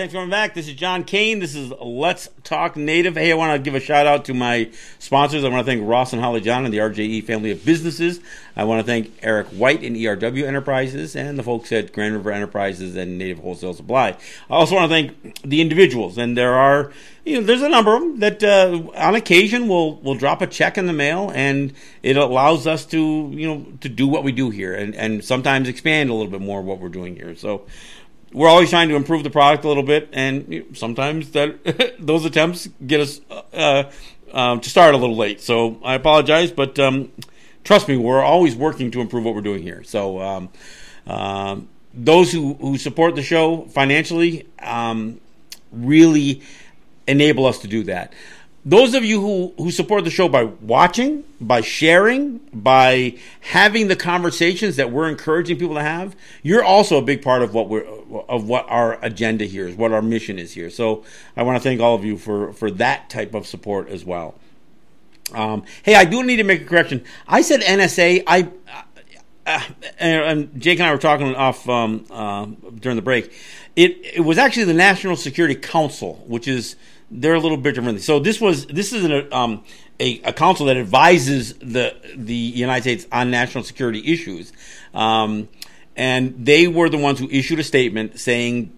[0.00, 0.54] Thanks for coming back.
[0.54, 1.40] This is John Kane.
[1.40, 3.16] This is Let's Talk Native.
[3.16, 5.44] Hey, I want to give a shout out to my sponsors.
[5.44, 8.18] I want to thank Ross and Holly John and the RJE family of businesses.
[8.56, 12.32] I want to thank Eric White and ERW Enterprises and the folks at Grand River
[12.32, 14.16] Enterprises and Native Wholesale Supply.
[14.48, 16.92] I also want to thank the individuals, and there are,
[17.26, 20.46] you know, there's a number of them that uh, on occasion will will drop a
[20.46, 24.32] check in the mail, and it allows us to, you know, to do what we
[24.32, 27.36] do here, and and sometimes expand a little bit more what we're doing here.
[27.36, 27.66] So
[28.32, 32.68] we're always trying to improve the product a little bit, and sometimes that those attempts
[32.86, 33.20] get us
[33.52, 33.84] uh,
[34.32, 35.40] um, to start a little late.
[35.40, 37.10] So I apologize, but um,
[37.64, 39.82] trust me, we're always working to improve what we're doing here.
[39.84, 40.48] So um,
[41.06, 45.20] um those who, who support the show financially um,
[45.72, 46.42] really
[47.08, 48.12] enable us to do that
[48.64, 53.96] those of you who, who support the show by watching, by sharing, by having the
[53.96, 57.86] conversations that we're encouraging people to have, you're also a big part of what we're
[58.28, 60.68] of what our agenda here is, what our mission is here.
[60.68, 61.04] So
[61.36, 64.34] I want to thank all of you for for that type of support as well.
[65.32, 67.04] Um, hey, I do need to make a correction.
[67.26, 68.24] I said NSA.
[68.26, 68.50] I
[69.46, 69.62] uh,
[69.98, 72.46] and Jake and I were talking off um, uh,
[72.78, 73.32] during the break.
[73.74, 76.76] It it was actually the National Security Council, which is
[77.10, 78.00] they're a little bit different.
[78.02, 79.64] So this was this is an, um,
[79.98, 84.52] a, a council that advises the the United States on national security issues,
[84.94, 85.48] um,
[85.96, 88.72] and they were the ones who issued a statement saying,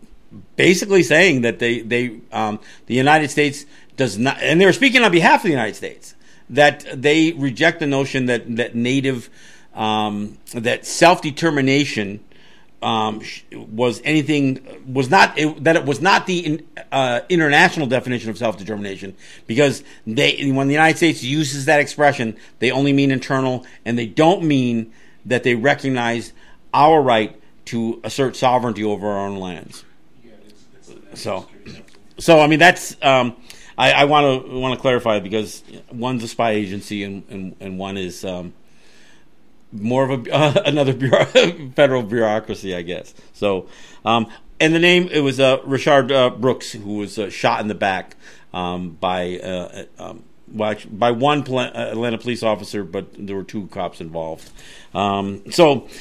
[0.57, 3.66] basically saying that they they um, the United States
[3.97, 6.14] does not, and they were speaking on behalf of the United States
[6.49, 9.28] that they reject the notion that that native
[9.74, 12.20] um, that self determination
[12.83, 13.22] um,
[13.53, 18.59] was anything was not it, that it was not the uh, international definition of self
[18.59, 19.14] determination
[19.47, 24.07] because they when the United States uses that expression they only mean internal and they
[24.07, 24.93] don't mean
[25.24, 26.33] that they recognize
[26.74, 29.85] our right to assert sovereignty over our own lands.
[31.14, 31.49] so,
[32.18, 33.37] so I mean that's um,
[33.78, 37.97] I want to want to clarify because one's a spy agency and and, and one
[37.97, 38.24] is.
[38.24, 38.55] Um,
[39.73, 41.25] more of a uh, another bureau,
[41.75, 43.14] federal bureaucracy, I guess.
[43.33, 43.68] So,
[44.05, 44.27] um,
[44.61, 47.75] and the name it was uh, Rayshard uh, Brooks who was uh, shot in the
[47.75, 48.16] back
[48.53, 54.01] um, by uh, uh, um, by one Atlanta police officer, but there were two cops
[54.01, 54.51] involved.
[54.95, 55.89] Um, so.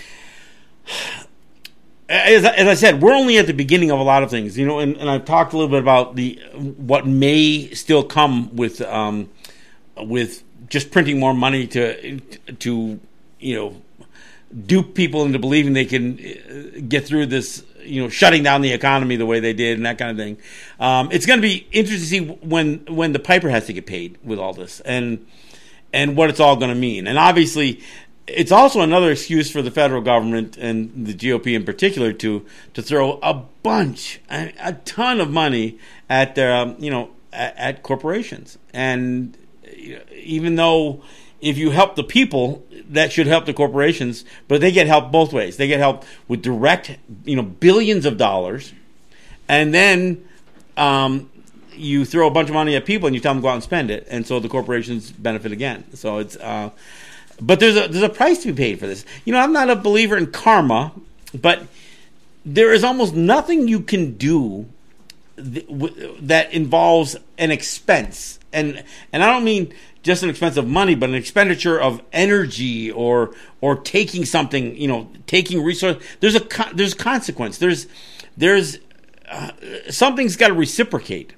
[2.10, 4.68] As, as, I said, we're only at the beginning of a lot of things, you
[4.68, 8.82] know, and, and I've talked a little bit about the what may still come with
[8.82, 9.30] um,
[9.96, 13.00] with just printing more money to to
[13.42, 13.82] you know,
[14.66, 18.72] dupe people into believing they can uh, get through this, you know, shutting down the
[18.72, 20.38] economy the way they did and that kind of thing.
[20.80, 23.86] Um, it's going to be interesting to see when when the piper has to get
[23.86, 25.26] paid with all this and
[25.94, 27.08] and what it's all going to mean.
[27.08, 27.82] And obviously,
[28.28, 32.82] it's also another excuse for the federal government and the GOP in particular to to
[32.82, 33.34] throw a
[33.64, 35.80] bunch, a, a ton of money
[36.10, 38.58] at their, um, you know, at, at corporations.
[38.74, 39.38] And
[40.14, 41.04] even though
[41.42, 45.34] if you help the people, that should help the corporations, but they get help both
[45.34, 45.58] ways.
[45.58, 48.74] They get help with direct, you know, billions of dollars,
[49.48, 50.28] and then
[50.78, 51.30] um,
[51.74, 53.56] you throw a bunch of money at people and you tell them to go out
[53.56, 55.84] and spend it, and so the corporations benefit again.
[55.96, 56.70] So it's, uh,
[57.42, 59.04] but there's a there's a price to be paid for this.
[59.26, 60.92] You know, I'm not a believer in karma,
[61.34, 61.64] but
[62.46, 64.68] there is almost nothing you can do
[65.38, 69.74] that involves an expense, and and I don't mean
[70.04, 74.88] just an expense of money, but an expenditure of energy or or taking something, you
[74.88, 76.04] know, taking resource.
[76.20, 77.58] There's a there's consequence.
[77.58, 77.88] There's
[78.38, 78.80] there's
[79.30, 79.52] uh,
[79.90, 81.34] something's got to reciprocate.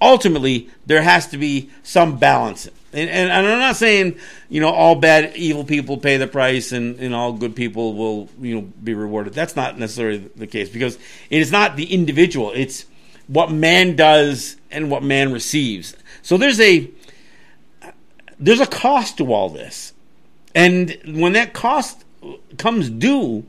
[0.00, 2.66] Ultimately, there has to be some balance.
[2.92, 6.70] And, and, and, I'm not saying you know all bad evil people pay the price
[6.72, 9.32] and, and all good people will you know be rewarded.
[9.32, 10.96] That's not necessarily the case because
[11.30, 12.52] it is not the individual.
[12.54, 12.84] It's
[13.26, 15.96] what man does and what man receives.
[16.24, 16.90] So there's a
[18.40, 19.92] there's a cost to all this.
[20.54, 22.04] And when that cost
[22.56, 23.44] comes due,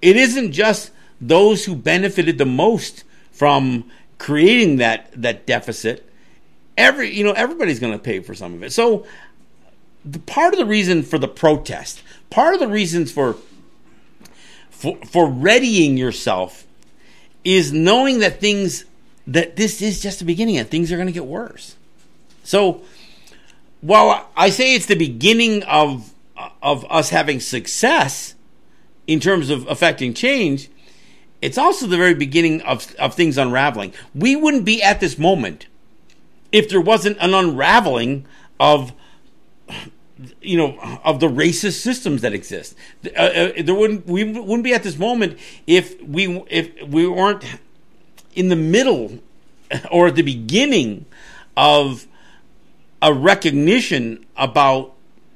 [0.00, 6.08] it isn't just those who benefited the most from creating that that deficit.
[6.78, 8.72] Every you know everybody's going to pay for some of it.
[8.72, 9.04] So
[10.04, 13.36] the part of the reason for the protest, part of the reasons for
[14.70, 16.68] for, for readying yourself
[17.42, 18.84] is knowing that things
[19.26, 21.76] that this is just the beginning and things are going to get worse.
[22.44, 22.82] So
[23.80, 26.12] while I say it's the beginning of
[26.60, 28.34] of us having success
[29.06, 30.68] in terms of affecting change,
[31.40, 33.92] it's also the very beginning of, of things unraveling.
[34.14, 35.66] We wouldn't be at this moment
[36.50, 38.26] if there wasn't an unraveling
[38.58, 38.92] of
[40.40, 42.76] you know of the racist systems that exist.
[43.04, 47.44] Uh, uh, there wouldn't we wouldn't be at this moment if we if we weren't
[48.34, 49.18] in the middle
[49.90, 51.06] or at the beginning
[51.56, 52.06] of
[53.00, 54.94] a recognition about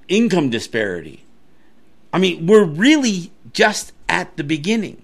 [0.09, 1.25] income disparity.
[2.13, 5.03] I mean, we're really just at the beginning.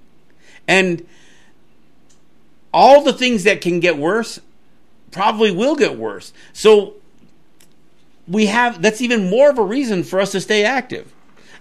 [0.68, 1.06] And
[2.72, 4.40] all the things that can get worse
[5.10, 6.32] probably will get worse.
[6.52, 6.94] So
[8.26, 11.12] we have that's even more of a reason for us to stay active.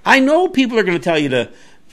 [0.05, 1.51] I know people are going to tell you to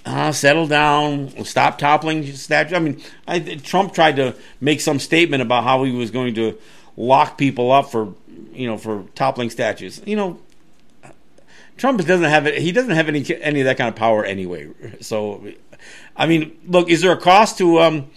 [0.08, 2.72] uh, settle down, stop toppling statues.
[2.72, 6.58] I mean, I, Trump tried to make some statement about how he was going to
[6.96, 8.14] lock people up for,
[8.52, 10.00] you know, for toppling statues.
[10.06, 10.40] You know,
[11.76, 12.58] Trump doesn't have it.
[12.58, 14.70] He doesn't have any any of that kind of power anyway.
[15.02, 15.46] So,
[16.16, 18.10] I mean, look, is there a cost to um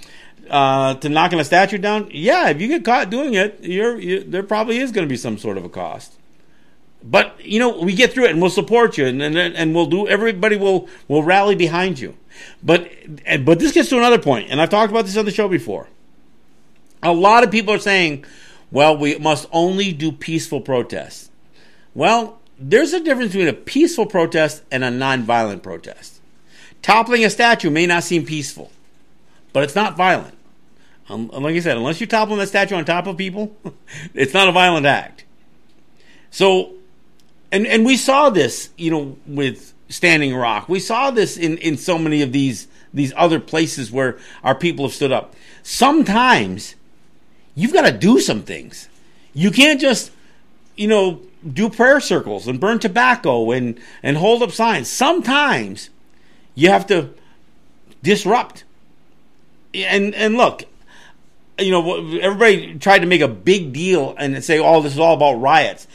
[0.50, 2.10] uh, to knocking a statue down?
[2.12, 5.18] Yeah, if you get caught doing it, you're you, there probably is going to be
[5.18, 6.14] some sort of a cost.
[7.04, 9.88] But you know, we get through it, and we'll support you, and and, and we'll
[9.88, 10.08] do.
[10.08, 12.16] Everybody will will rally behind you.
[12.64, 12.92] But
[13.44, 15.88] but this gets to another point, and I've talked about this on the show before.
[17.04, 18.26] A lot of people are saying,
[18.72, 21.30] "Well, we must only do peaceful protests."
[21.94, 26.20] Well, there's a difference between a peaceful protest and a nonviolent protest.
[26.82, 28.72] Toppling a statue may not seem peaceful,
[29.54, 30.38] but it's not violent.
[31.10, 33.56] Um, like I said, unless you're toppling that statue on top of people,
[34.14, 35.26] it's not a violent act.
[36.30, 36.74] So,
[37.52, 40.70] and and we saw this, you know, with Standing Rock.
[40.70, 44.86] We saw this in in so many of these these other places where our people
[44.86, 45.36] have stood up.
[45.64, 46.76] Sometimes
[47.56, 48.90] you've got to do some things.
[49.34, 50.12] You can't just,
[50.76, 54.90] you know, do prayer circles and burn tobacco and and hold up signs.
[54.90, 55.90] Sometimes
[56.56, 57.10] you have to
[58.04, 58.64] disrupt.
[59.74, 60.64] And and look,
[61.60, 65.14] you know, everybody tried to make a big deal and say, "Oh, this is all
[65.16, 65.88] about riots."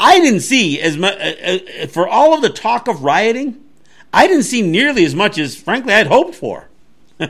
[0.00, 3.62] I didn't see as much uh, uh, for all of the talk of rioting.
[4.14, 6.68] I didn't see nearly as much as, frankly, I'd hoped for.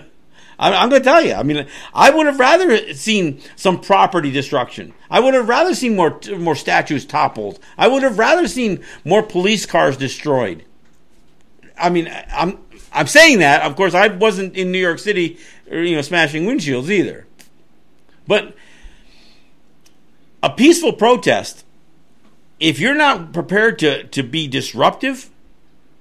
[0.59, 1.35] I'm going to tell you.
[1.35, 4.95] I mean, I would have rather seen some property destruction.
[5.11, 7.59] I would have rather seen more more statues toppled.
[7.77, 10.65] I would have rather seen more police cars destroyed.
[11.77, 12.59] I mean, I'm
[12.93, 13.63] I'm saying that.
[13.63, 15.39] Of course, I wasn't in New York City,
[15.71, 17.27] you know, smashing windshields either.
[18.29, 18.55] But
[20.41, 21.65] a peaceful protest,
[22.61, 25.31] if you're not prepared to to be disruptive,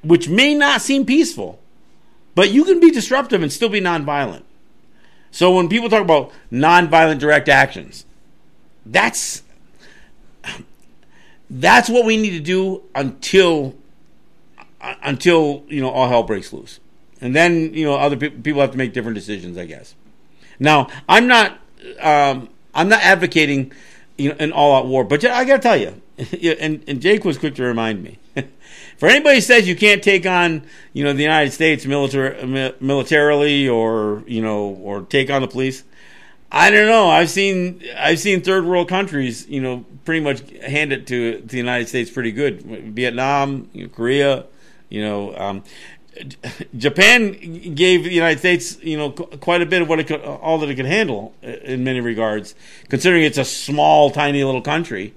[0.03, 1.59] which may not seem peaceful,
[2.35, 4.43] but you can be disruptive and still be nonviolent.
[5.31, 8.05] So when people talk about nonviolent direct actions,
[8.85, 9.43] that's
[11.49, 13.75] that's what we need to do until
[14.81, 16.79] until you know all hell breaks loose,
[17.21, 19.57] and then you know other people people have to make different decisions.
[19.57, 19.95] I guess.
[20.59, 21.57] Now I'm not
[22.01, 23.71] um, I'm not advocating
[24.17, 26.01] you know an all out war, but I got to tell you,
[26.59, 28.19] and, and Jake was quick to remind me.
[28.97, 30.63] For anybody who says you can't take on,
[30.93, 35.83] you know, the United States military, militarily or, you know, or take on the police,
[36.51, 37.09] I don't know.
[37.09, 41.47] I've seen I've seen third world countries, you know, pretty much hand it to, to
[41.47, 42.63] the United States pretty good.
[42.63, 44.45] Vietnam, you know, Korea,
[44.89, 45.63] you know, um,
[46.77, 47.31] Japan
[47.75, 50.69] gave the United States, you know, quite a bit of what it could, all that
[50.69, 52.55] it could handle in many regards,
[52.89, 55.13] considering it's a small, tiny little country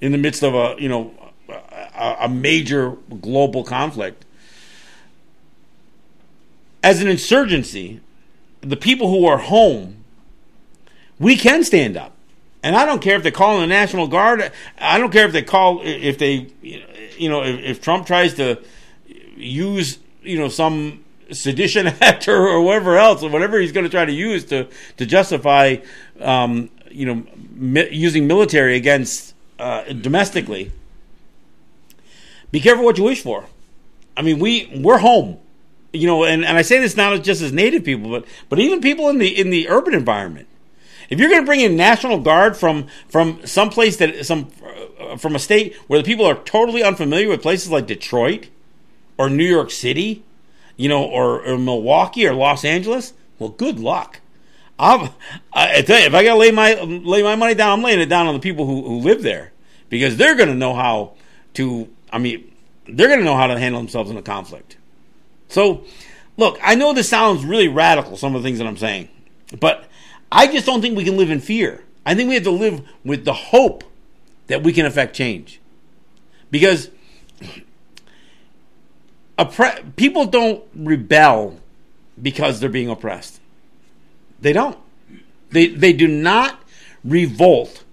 [0.00, 1.14] in the midst of a, you know,
[1.48, 2.90] a, a major
[3.20, 4.24] global conflict.
[6.82, 8.00] As an insurgency,
[8.60, 10.04] the people who are home,
[11.18, 12.12] we can stand up.
[12.62, 14.50] And I don't care if they call in the National Guard.
[14.78, 18.60] I don't care if they call, if they, you know, if, if Trump tries to
[19.36, 23.90] use, you know, some sedition act or, or whatever else, or whatever he's going to
[23.90, 25.76] try to use to, to justify,
[26.20, 30.72] um, you know, mi- using military against uh, domestically
[32.50, 33.44] be careful what you wish for.
[34.16, 35.38] I mean, we we're home,
[35.92, 38.80] you know, and, and I say this not just as native people, but but even
[38.80, 40.48] people in the in the urban environment.
[41.08, 44.48] If you're going to bring in National Guard from from some place that some
[44.98, 48.48] uh, from a state where the people are totally unfamiliar with places like Detroit
[49.18, 50.24] or New York City,
[50.76, 54.20] you know, or, or Milwaukee or Los Angeles, well, good luck.
[54.78, 55.10] I'm,
[55.52, 58.00] I tell you, if I got to lay my lay my money down, I'm laying
[58.00, 59.52] it down on the people who, who live there
[59.88, 61.14] because they're going to know how
[61.54, 62.52] to I mean,
[62.86, 64.76] they're going to know how to handle themselves in a conflict.
[65.48, 65.84] So,
[66.36, 69.08] look, I know this sounds really radical, some of the things that I'm saying,
[69.58, 69.84] but
[70.30, 71.84] I just don't think we can live in fear.
[72.04, 73.84] I think we have to live with the hope
[74.46, 75.60] that we can affect change.
[76.50, 76.90] Because
[79.38, 81.60] oppre- people don't rebel
[82.20, 83.40] because they're being oppressed.
[84.40, 84.78] They don't.
[85.50, 86.60] They, they do not
[87.04, 87.84] revolt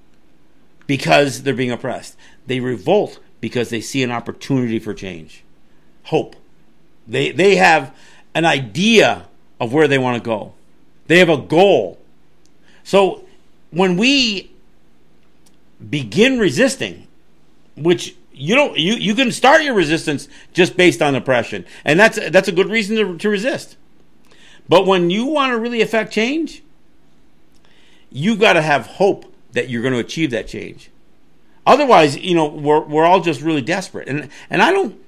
[0.87, 2.17] because they're being oppressed.
[2.47, 5.43] They revolt because they see an opportunity for change,
[6.03, 6.35] hope.
[7.07, 7.93] They they have
[8.33, 9.27] an idea
[9.59, 10.53] of where they want to go.
[11.07, 11.99] They have a goal.
[12.83, 13.25] So
[13.71, 14.51] when we
[15.89, 17.07] begin resisting,
[17.75, 21.65] which you don't you, you can start your resistance just based on oppression.
[21.83, 23.75] And that's that's a good reason to, to resist.
[24.70, 26.64] But when you want to really affect change,
[28.11, 30.89] you've got to have hope that you're going to achieve that change.
[31.66, 34.07] Otherwise, you know, we're we're all just really desperate.
[34.07, 34.99] And and I don't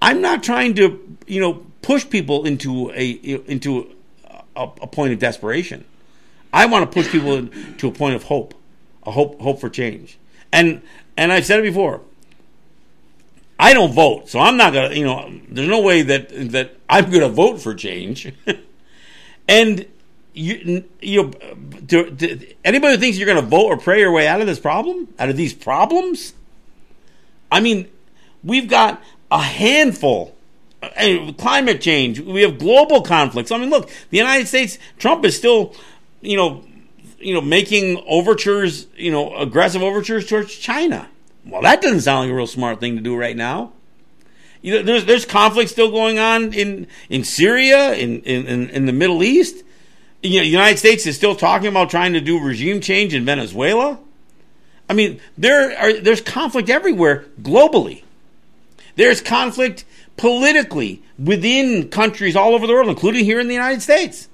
[0.00, 3.10] I'm not trying to, you know, push people into a
[3.46, 3.94] into
[4.56, 5.84] a, a point of desperation.
[6.52, 7.48] I want to push people
[7.78, 8.54] to a point of hope,
[9.04, 10.18] a hope hope for change.
[10.52, 10.82] And
[11.16, 12.00] and I've said it before.
[13.58, 14.94] I don't vote, so I'm not gonna.
[14.94, 18.32] You know, there's no way that that I'm gonna vote for change.
[19.48, 19.86] and
[20.34, 21.30] you, you,
[21.88, 24.58] to, to, anybody who thinks you're gonna vote or pray your way out of this
[24.58, 26.34] problem, out of these problems,
[27.50, 27.88] I mean,
[28.44, 30.34] we've got a handful.
[30.82, 32.20] Uh, climate change.
[32.20, 33.50] We have global conflicts.
[33.50, 34.78] I mean, look, the United States.
[34.98, 35.74] Trump is still,
[36.20, 36.64] you know,
[37.18, 38.86] you know, making overtures.
[38.94, 41.08] You know, aggressive overtures towards China.
[41.46, 43.72] Well, that doesn't sound like a real smart thing to do right now.
[44.66, 48.92] You know, there's there's conflict still going on in in Syria, in in, in the
[48.92, 49.62] Middle East.
[50.24, 53.24] You know, the United States is still talking about trying to do regime change in
[53.24, 54.00] Venezuela.
[54.90, 58.02] I mean, there are there's conflict everywhere globally.
[58.96, 59.84] There's conflict
[60.16, 64.28] politically within countries all over the world, including here in the United States.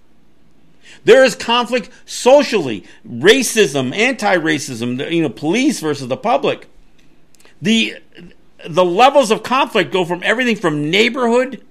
[1.04, 6.70] There is conflict socially, racism, anti-racism, you know, police versus the public.
[7.60, 7.98] The
[8.68, 11.64] the levels of conflict go from everything from neighborhood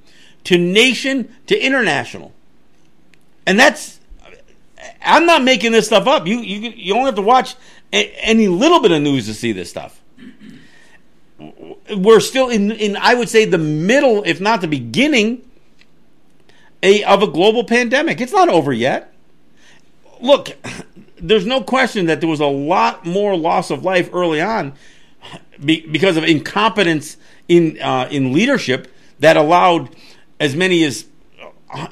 [0.46, 2.34] to nation to international.
[3.46, 4.00] And that's
[5.02, 6.28] I'm not making this stuff up.
[6.28, 7.56] You you you only have to watch
[7.92, 10.00] any little bit of news to see this stuff.
[11.96, 15.42] We're still in, in I would say, the middle, if not the beginning,
[16.84, 18.22] a, of a global pandemic.
[18.22, 19.12] It's not over yet.
[20.22, 20.50] Look,
[21.18, 24.74] there's no question that there was a lot more loss of life early on
[25.66, 29.96] because of incompetence in uh, in leadership that allowed
[30.40, 31.06] as many as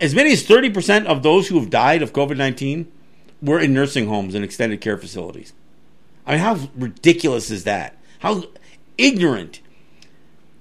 [0.02, 2.88] as many as 30% of those who have died of COVID-19
[3.42, 5.54] were in nursing homes and extended care facilities.
[6.26, 7.98] I mean, how ridiculous is that?
[8.20, 8.44] How
[8.98, 9.62] ignorant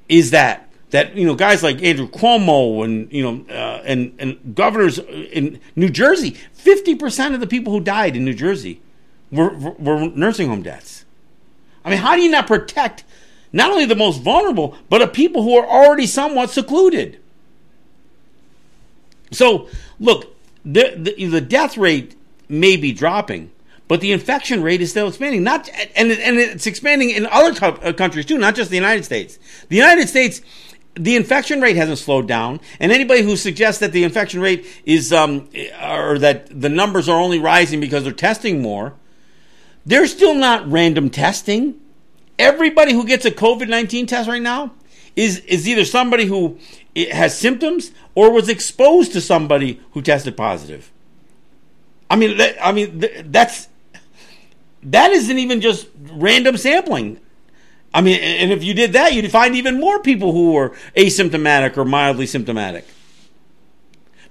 [0.09, 0.70] is that?
[0.90, 5.61] That you know, guys like Andrew Cuomo and you know, uh, and and governors in
[5.76, 8.80] New Jersey, fifty percent of the people who died in New Jersey
[9.30, 11.04] were, were, were nursing home deaths.
[11.89, 13.03] I mean, how do you not protect
[13.51, 17.18] not only the most vulnerable, but of people who are already somewhat secluded?
[19.32, 19.68] So,
[19.99, 20.36] look,
[20.66, 22.14] the, the, the death rate
[22.47, 23.51] may be dropping,
[23.89, 25.43] but the infection rate is still expanding.
[25.43, 29.39] Not and and it's expanding in other uh, countries too, not just the United States.
[29.70, 30.43] The United States,
[30.95, 35.11] the infection rate hasn't slowed down, and anybody who suggests that the infection rate is
[35.11, 35.49] um,
[35.82, 38.95] or that the numbers are only rising because they're testing more,
[39.89, 41.80] they're still not random testing.
[42.39, 44.72] Everybody who gets a COVID nineteen test right now
[45.16, 46.59] is is either somebody who
[46.95, 50.93] eh, has symptoms or was exposed to somebody who tested positive.
[52.11, 53.68] I mean, I mean that's
[54.82, 57.18] that isn't even just random sampling.
[57.95, 61.78] I mean, and if you did that, you'd find even more people who were asymptomatic
[61.78, 62.86] or mildly symptomatic.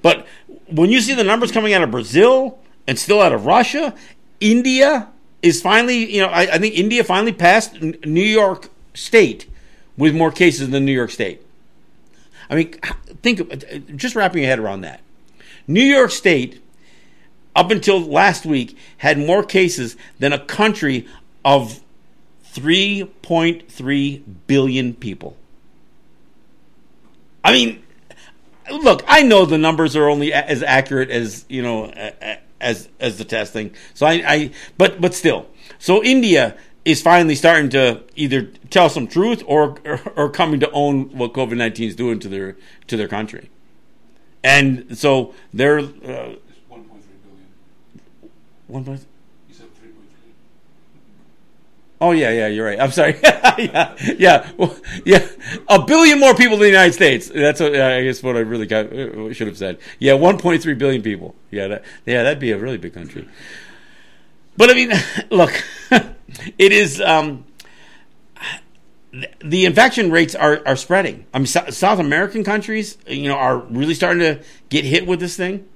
[0.03, 0.27] But
[0.67, 3.95] when you see the numbers coming out of Brazil and still out of Russia,
[4.39, 5.09] India
[5.41, 9.49] is finally, you know, I, I think India finally passed New York State
[9.97, 11.41] with more cases than New York State.
[12.49, 12.73] I mean,
[13.21, 15.01] think, of uh, just wrapping your head around that.
[15.67, 16.61] New York State
[17.57, 21.07] up until last week, had more cases than a country
[21.43, 21.81] of
[22.53, 25.35] 3.3 billion people.
[27.43, 27.83] I mean,
[28.71, 31.85] look, I know the numbers are only as accurate as you know
[32.61, 33.73] as as the testing.
[33.93, 35.47] So I, I but but still,
[35.79, 40.71] so India is finally starting to either tell some truth or or, or coming to
[40.71, 42.55] own what COVID nineteen is doing to their
[42.87, 43.49] to their country,
[44.43, 45.79] and so they're.
[45.79, 46.35] Uh,
[46.67, 47.03] one point.
[47.03, 49.16] You said three point three.
[51.99, 52.79] Oh yeah, yeah, you're right.
[52.79, 53.19] I'm sorry.
[53.23, 55.27] yeah, yeah, well, yeah.
[55.67, 57.27] A billion more people in the United States.
[57.27, 59.79] That's what I guess what I really got, uh, should have said.
[59.97, 61.33] Yeah, 1.3 billion people.
[61.49, 63.27] Yeah, that, yeah, that'd be a really big country.
[64.57, 64.91] But I mean,
[65.31, 65.63] look,
[66.57, 67.01] it is.
[67.01, 67.45] Um,
[69.43, 71.25] the infection rates are, are spreading.
[71.33, 75.35] I mean, South American countries, you know, are really starting to get hit with this
[75.35, 75.67] thing.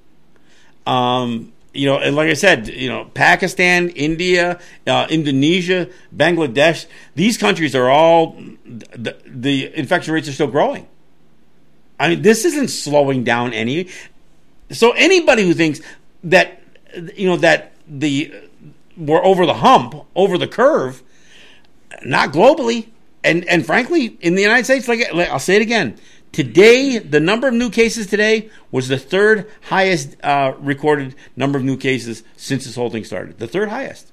[0.86, 7.38] Um, you know, and like I said, you know, Pakistan, India, uh, Indonesia, Bangladesh, these
[7.38, 10.86] countries are all the, the infection rates are still growing.
[11.98, 13.88] I mean, this isn't slowing down any.
[14.70, 15.80] So anybody who thinks
[16.24, 16.60] that
[17.14, 18.34] you know that the
[18.96, 21.02] we're over the hump, over the curve,
[22.04, 22.88] not globally,
[23.24, 25.98] and and frankly, in the United States, like I'll say it again,
[26.32, 31.64] Today, the number of new cases today was the third highest uh, recorded number of
[31.64, 33.38] new cases since this whole thing started.
[33.38, 34.10] The third highest.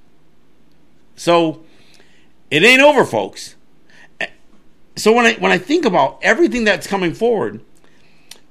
[1.15, 1.63] So
[2.51, 3.55] it ain't over, folks.
[4.97, 7.61] So when I when I think about everything that's coming forward,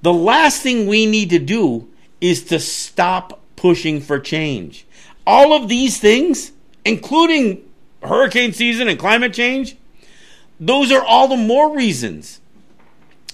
[0.03, 1.89] The last thing we need to do
[2.21, 4.87] is to stop pushing for change.
[5.27, 6.53] All of these things,
[6.85, 7.69] including
[8.03, 9.77] hurricane season and climate change,
[10.61, 12.41] those are all the more reasons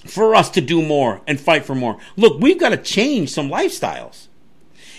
[0.05, 1.99] for us to do more and fight for more.
[2.17, 4.29] Look, we've got to change some lifestyles.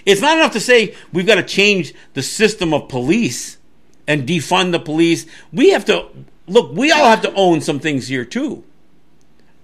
[0.06, 3.58] It's not enough to say we've got to change the system of police
[4.08, 5.26] and defund the police.
[5.52, 6.08] We have to
[6.48, 8.64] look, we all have to own some things here too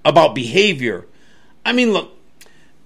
[0.03, 1.07] about behavior.
[1.63, 2.11] I mean, look,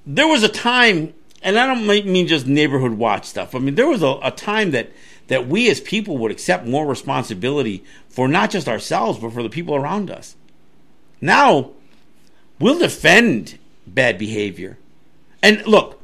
[0.05, 3.55] there was a time, and I don't mean just neighborhood watch stuff.
[3.55, 4.91] I mean, there was a, a time that
[5.27, 9.49] that we as people would accept more responsibility for not just ourselves, but for the
[9.49, 10.35] people around us.
[11.19, 11.71] Now,
[12.59, 14.77] we'll defend bad behavior.
[15.41, 16.01] And look,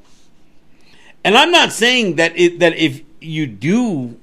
[1.23, 4.19] and I'm not saying that it, that if you do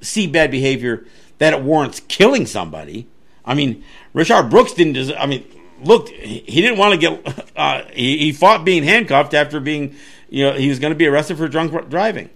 [0.00, 1.04] see bad behavior,
[1.38, 3.06] that it warrants killing somebody.
[3.44, 3.84] I mean,
[4.14, 5.12] Rayshard Brooks didn't.
[5.18, 5.44] I mean,
[5.82, 7.44] look, he didn't want to get.
[7.54, 9.94] Uh, he, he fought being handcuffed after being,
[10.28, 12.28] you know, he was going to be arrested for drunk driving,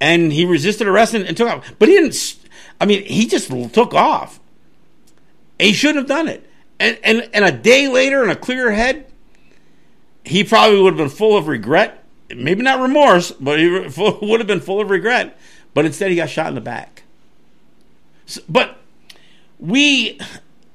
[0.00, 1.72] and he resisted arrest and, and took off.
[1.78, 2.36] But he didn't.
[2.80, 4.40] I mean, he just took off.
[5.60, 6.47] he shouldn't have done it.
[6.80, 9.06] And and and a day later, in a clearer head,
[10.24, 12.04] he probably would have been full of regret.
[12.34, 13.68] Maybe not remorse, but he
[14.22, 15.38] would have been full of regret.
[15.74, 17.02] But instead, he got shot in the back.
[18.26, 18.76] So, but
[19.58, 20.18] we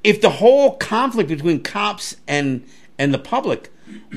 [0.04, 2.66] if the whole conflict between cops and
[2.98, 3.72] and the public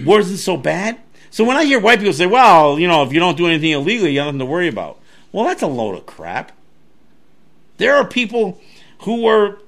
[0.04, 0.98] wasn't so bad.
[1.30, 3.70] So when I hear white people say, "Well, you know, if you don't do anything
[3.70, 4.98] illegally, you have nothing to worry about,"
[5.32, 6.52] well, that's a load of crap.
[7.76, 8.60] There are people
[9.00, 9.58] who are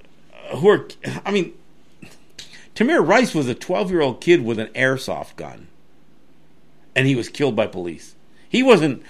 [0.56, 0.88] who are.
[1.24, 1.52] I mean,
[2.78, 5.66] Tamir Rice was a 12 year old kid with an airsoft gun,
[6.94, 8.14] and he was killed by police.
[8.48, 9.02] He wasn't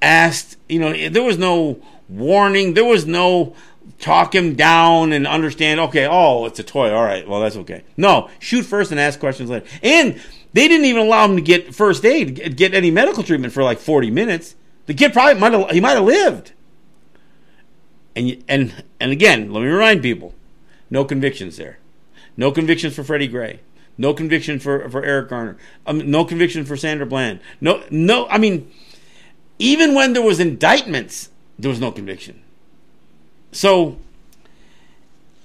[0.00, 0.56] asked.
[0.68, 2.74] You know, there was no warning.
[2.74, 3.56] There was no
[3.98, 6.94] talk him down and understand, okay, oh, it's a toy.
[6.94, 7.82] All right, well, that's okay.
[7.96, 9.66] No, shoot first and ask questions later.
[9.82, 10.20] And
[10.52, 13.80] they didn't even allow him to get first aid, get any medical treatment for like
[13.80, 14.54] 40 minutes.
[14.86, 16.52] The kid probably might have, he might have lived.
[18.14, 20.32] And, and, and again, let me remind people
[20.90, 21.80] no convictions there.
[22.36, 23.60] No convictions for Freddie Gray.
[23.98, 25.56] No conviction for, for Eric Garner.
[25.86, 27.40] Um, no conviction for Sandra Bland.
[27.60, 28.70] No, no, I mean,
[29.58, 32.42] even when there was indictments, there was no conviction.
[33.52, 33.96] So,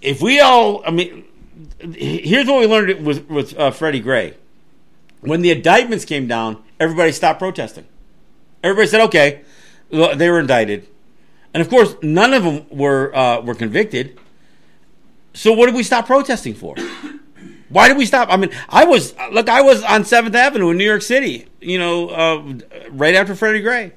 [0.01, 1.23] if we all, I mean,
[1.93, 4.35] here's what we learned with with uh, Freddie Gray.
[5.21, 7.85] When the indictments came down, everybody stopped protesting.
[8.63, 9.41] Everybody said, "Okay,
[9.89, 10.87] they were indicted,"
[11.53, 14.19] and of course, none of them were uh, were convicted.
[15.33, 16.75] So, what did we stop protesting for?
[17.69, 18.27] Why did we stop?
[18.29, 21.79] I mean, I was look, I was on Seventh Avenue in New York City, you
[21.79, 22.53] know, uh,
[22.89, 23.93] right after Freddie Gray,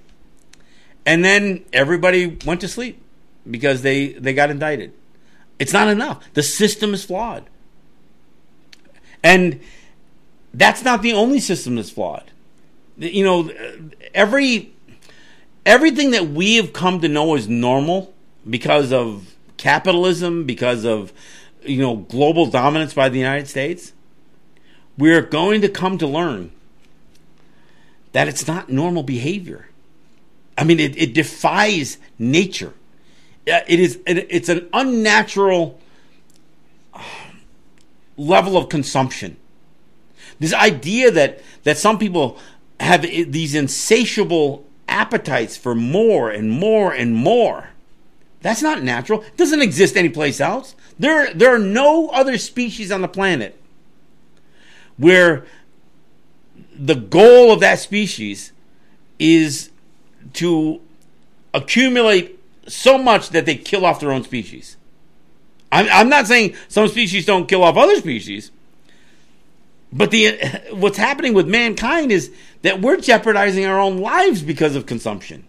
[1.05, 3.03] and then everybody went to sleep
[3.51, 4.93] because they, they got indicted.
[5.59, 6.25] It's not enough.
[6.35, 7.49] The system is flawed.
[9.23, 9.61] And
[10.53, 12.31] that's not the only system that's flawed.
[12.97, 13.51] You know,
[14.15, 14.73] every
[15.67, 18.15] everything that we have come to know as normal
[18.49, 21.13] because of capitalism, because of
[21.63, 23.93] you know global dominance by the United States,
[24.99, 26.51] we're going to come to learn
[28.13, 29.69] that it's not normal behavior.
[30.57, 32.75] I mean, it, it defies nature
[33.47, 35.79] it is it's an unnatural
[36.93, 37.03] uh,
[38.17, 39.37] level of consumption.
[40.39, 42.39] This idea that that some people
[42.81, 47.71] have eh, these insatiable appetites for more and more and more.
[48.45, 49.23] That's not natural.
[49.23, 50.75] It doesn't exist anyplace else.
[50.99, 53.59] There, there are no other species on the planet
[54.99, 55.47] where
[56.77, 58.53] the goal of that species
[59.19, 59.71] is
[60.35, 60.83] to
[61.55, 62.39] accumulate
[62.69, 64.77] so much that they kill off their own species.
[65.73, 68.51] I'm, I'm not saying some species don't kill off other species,
[69.91, 70.37] but the
[70.73, 72.31] what's happening with mankind is
[72.61, 75.47] that we're jeopardizing our own lives because of consumption,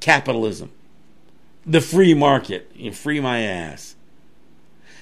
[0.00, 0.70] capitalism,
[1.68, 2.70] the free market.
[2.74, 3.94] You free my ass.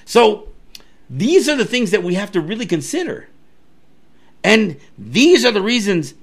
[0.05, 0.49] So
[1.09, 3.29] these are the things that we have to really consider.
[4.43, 6.13] And these are the reasons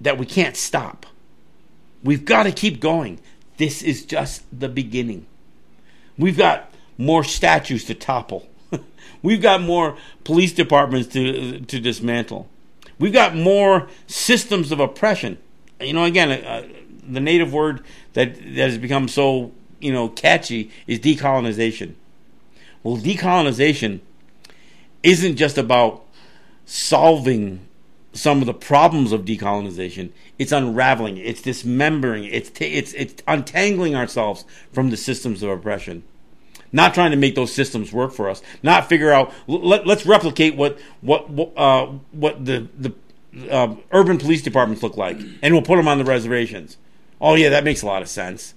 [0.00, 1.06] that we can't stop.
[2.02, 3.20] We've got to keep going.
[3.56, 5.26] This is just the beginning.
[6.16, 8.48] We've got more statues to topple.
[9.22, 12.48] We've got more police departments to to dismantle.
[12.98, 15.38] We've got more systems of oppression.
[15.80, 16.66] You know, again, uh,
[17.12, 21.94] the native word that that has become so you know catchy is decolonization.
[22.82, 24.00] Well, decolonization
[25.02, 26.04] isn't just about
[26.64, 27.66] solving
[28.12, 30.10] some of the problems of decolonization.
[30.38, 31.16] It's unraveling.
[31.18, 32.24] It's dismembering.
[32.24, 36.04] It's t- it's it's untangling ourselves from the systems of oppression.
[36.72, 39.32] not trying to make those systems work for us, not figure out.
[39.46, 42.92] Let, us replicate what what what, uh, what the the
[43.50, 46.76] uh, urban police departments look like, and we'll put them on the reservations.
[47.20, 48.54] Oh yeah, that makes a lot of sense.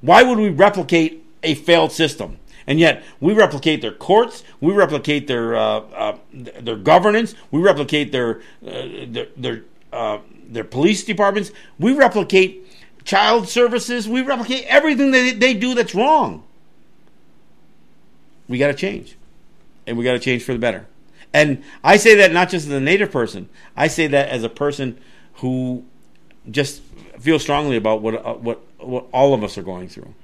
[0.00, 2.38] Why would we replicate a failed system?
[2.66, 8.10] And yet, we replicate their courts, we replicate their uh, uh, their governance, we replicate
[8.10, 10.18] their uh, their their, uh,
[10.48, 12.66] their police departments, we replicate
[13.04, 16.42] child services, we replicate everything that they do that's wrong.
[18.48, 19.16] We got to change,
[19.86, 20.86] and we got to change for the better.
[21.32, 24.48] And I say that not just as a native person, I say that as a
[24.48, 24.98] person
[25.34, 25.84] who
[26.50, 26.82] just
[27.20, 30.14] feel strongly about what uh, what what all of us are going through.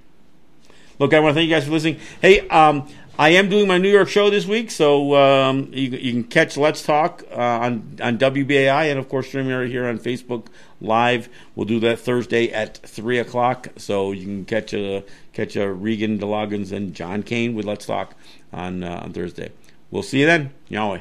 [0.99, 1.99] Look, I want to thank you guys for listening.
[2.21, 2.87] Hey, um,
[3.19, 6.57] I am doing my New York show this week, so um, you, you, can catch
[6.57, 10.47] Let's Talk uh, on on WBAI and of course streaming here on Facebook
[10.81, 11.29] Live.
[11.55, 16.19] We'll do that Thursday at three o'clock, so you can catch a catch a Regan
[16.19, 18.15] DeLoggins and John Kane with Let's Talk
[18.53, 19.53] on uh, on Thursday.
[19.91, 21.01] We'll see you then, Yahweh.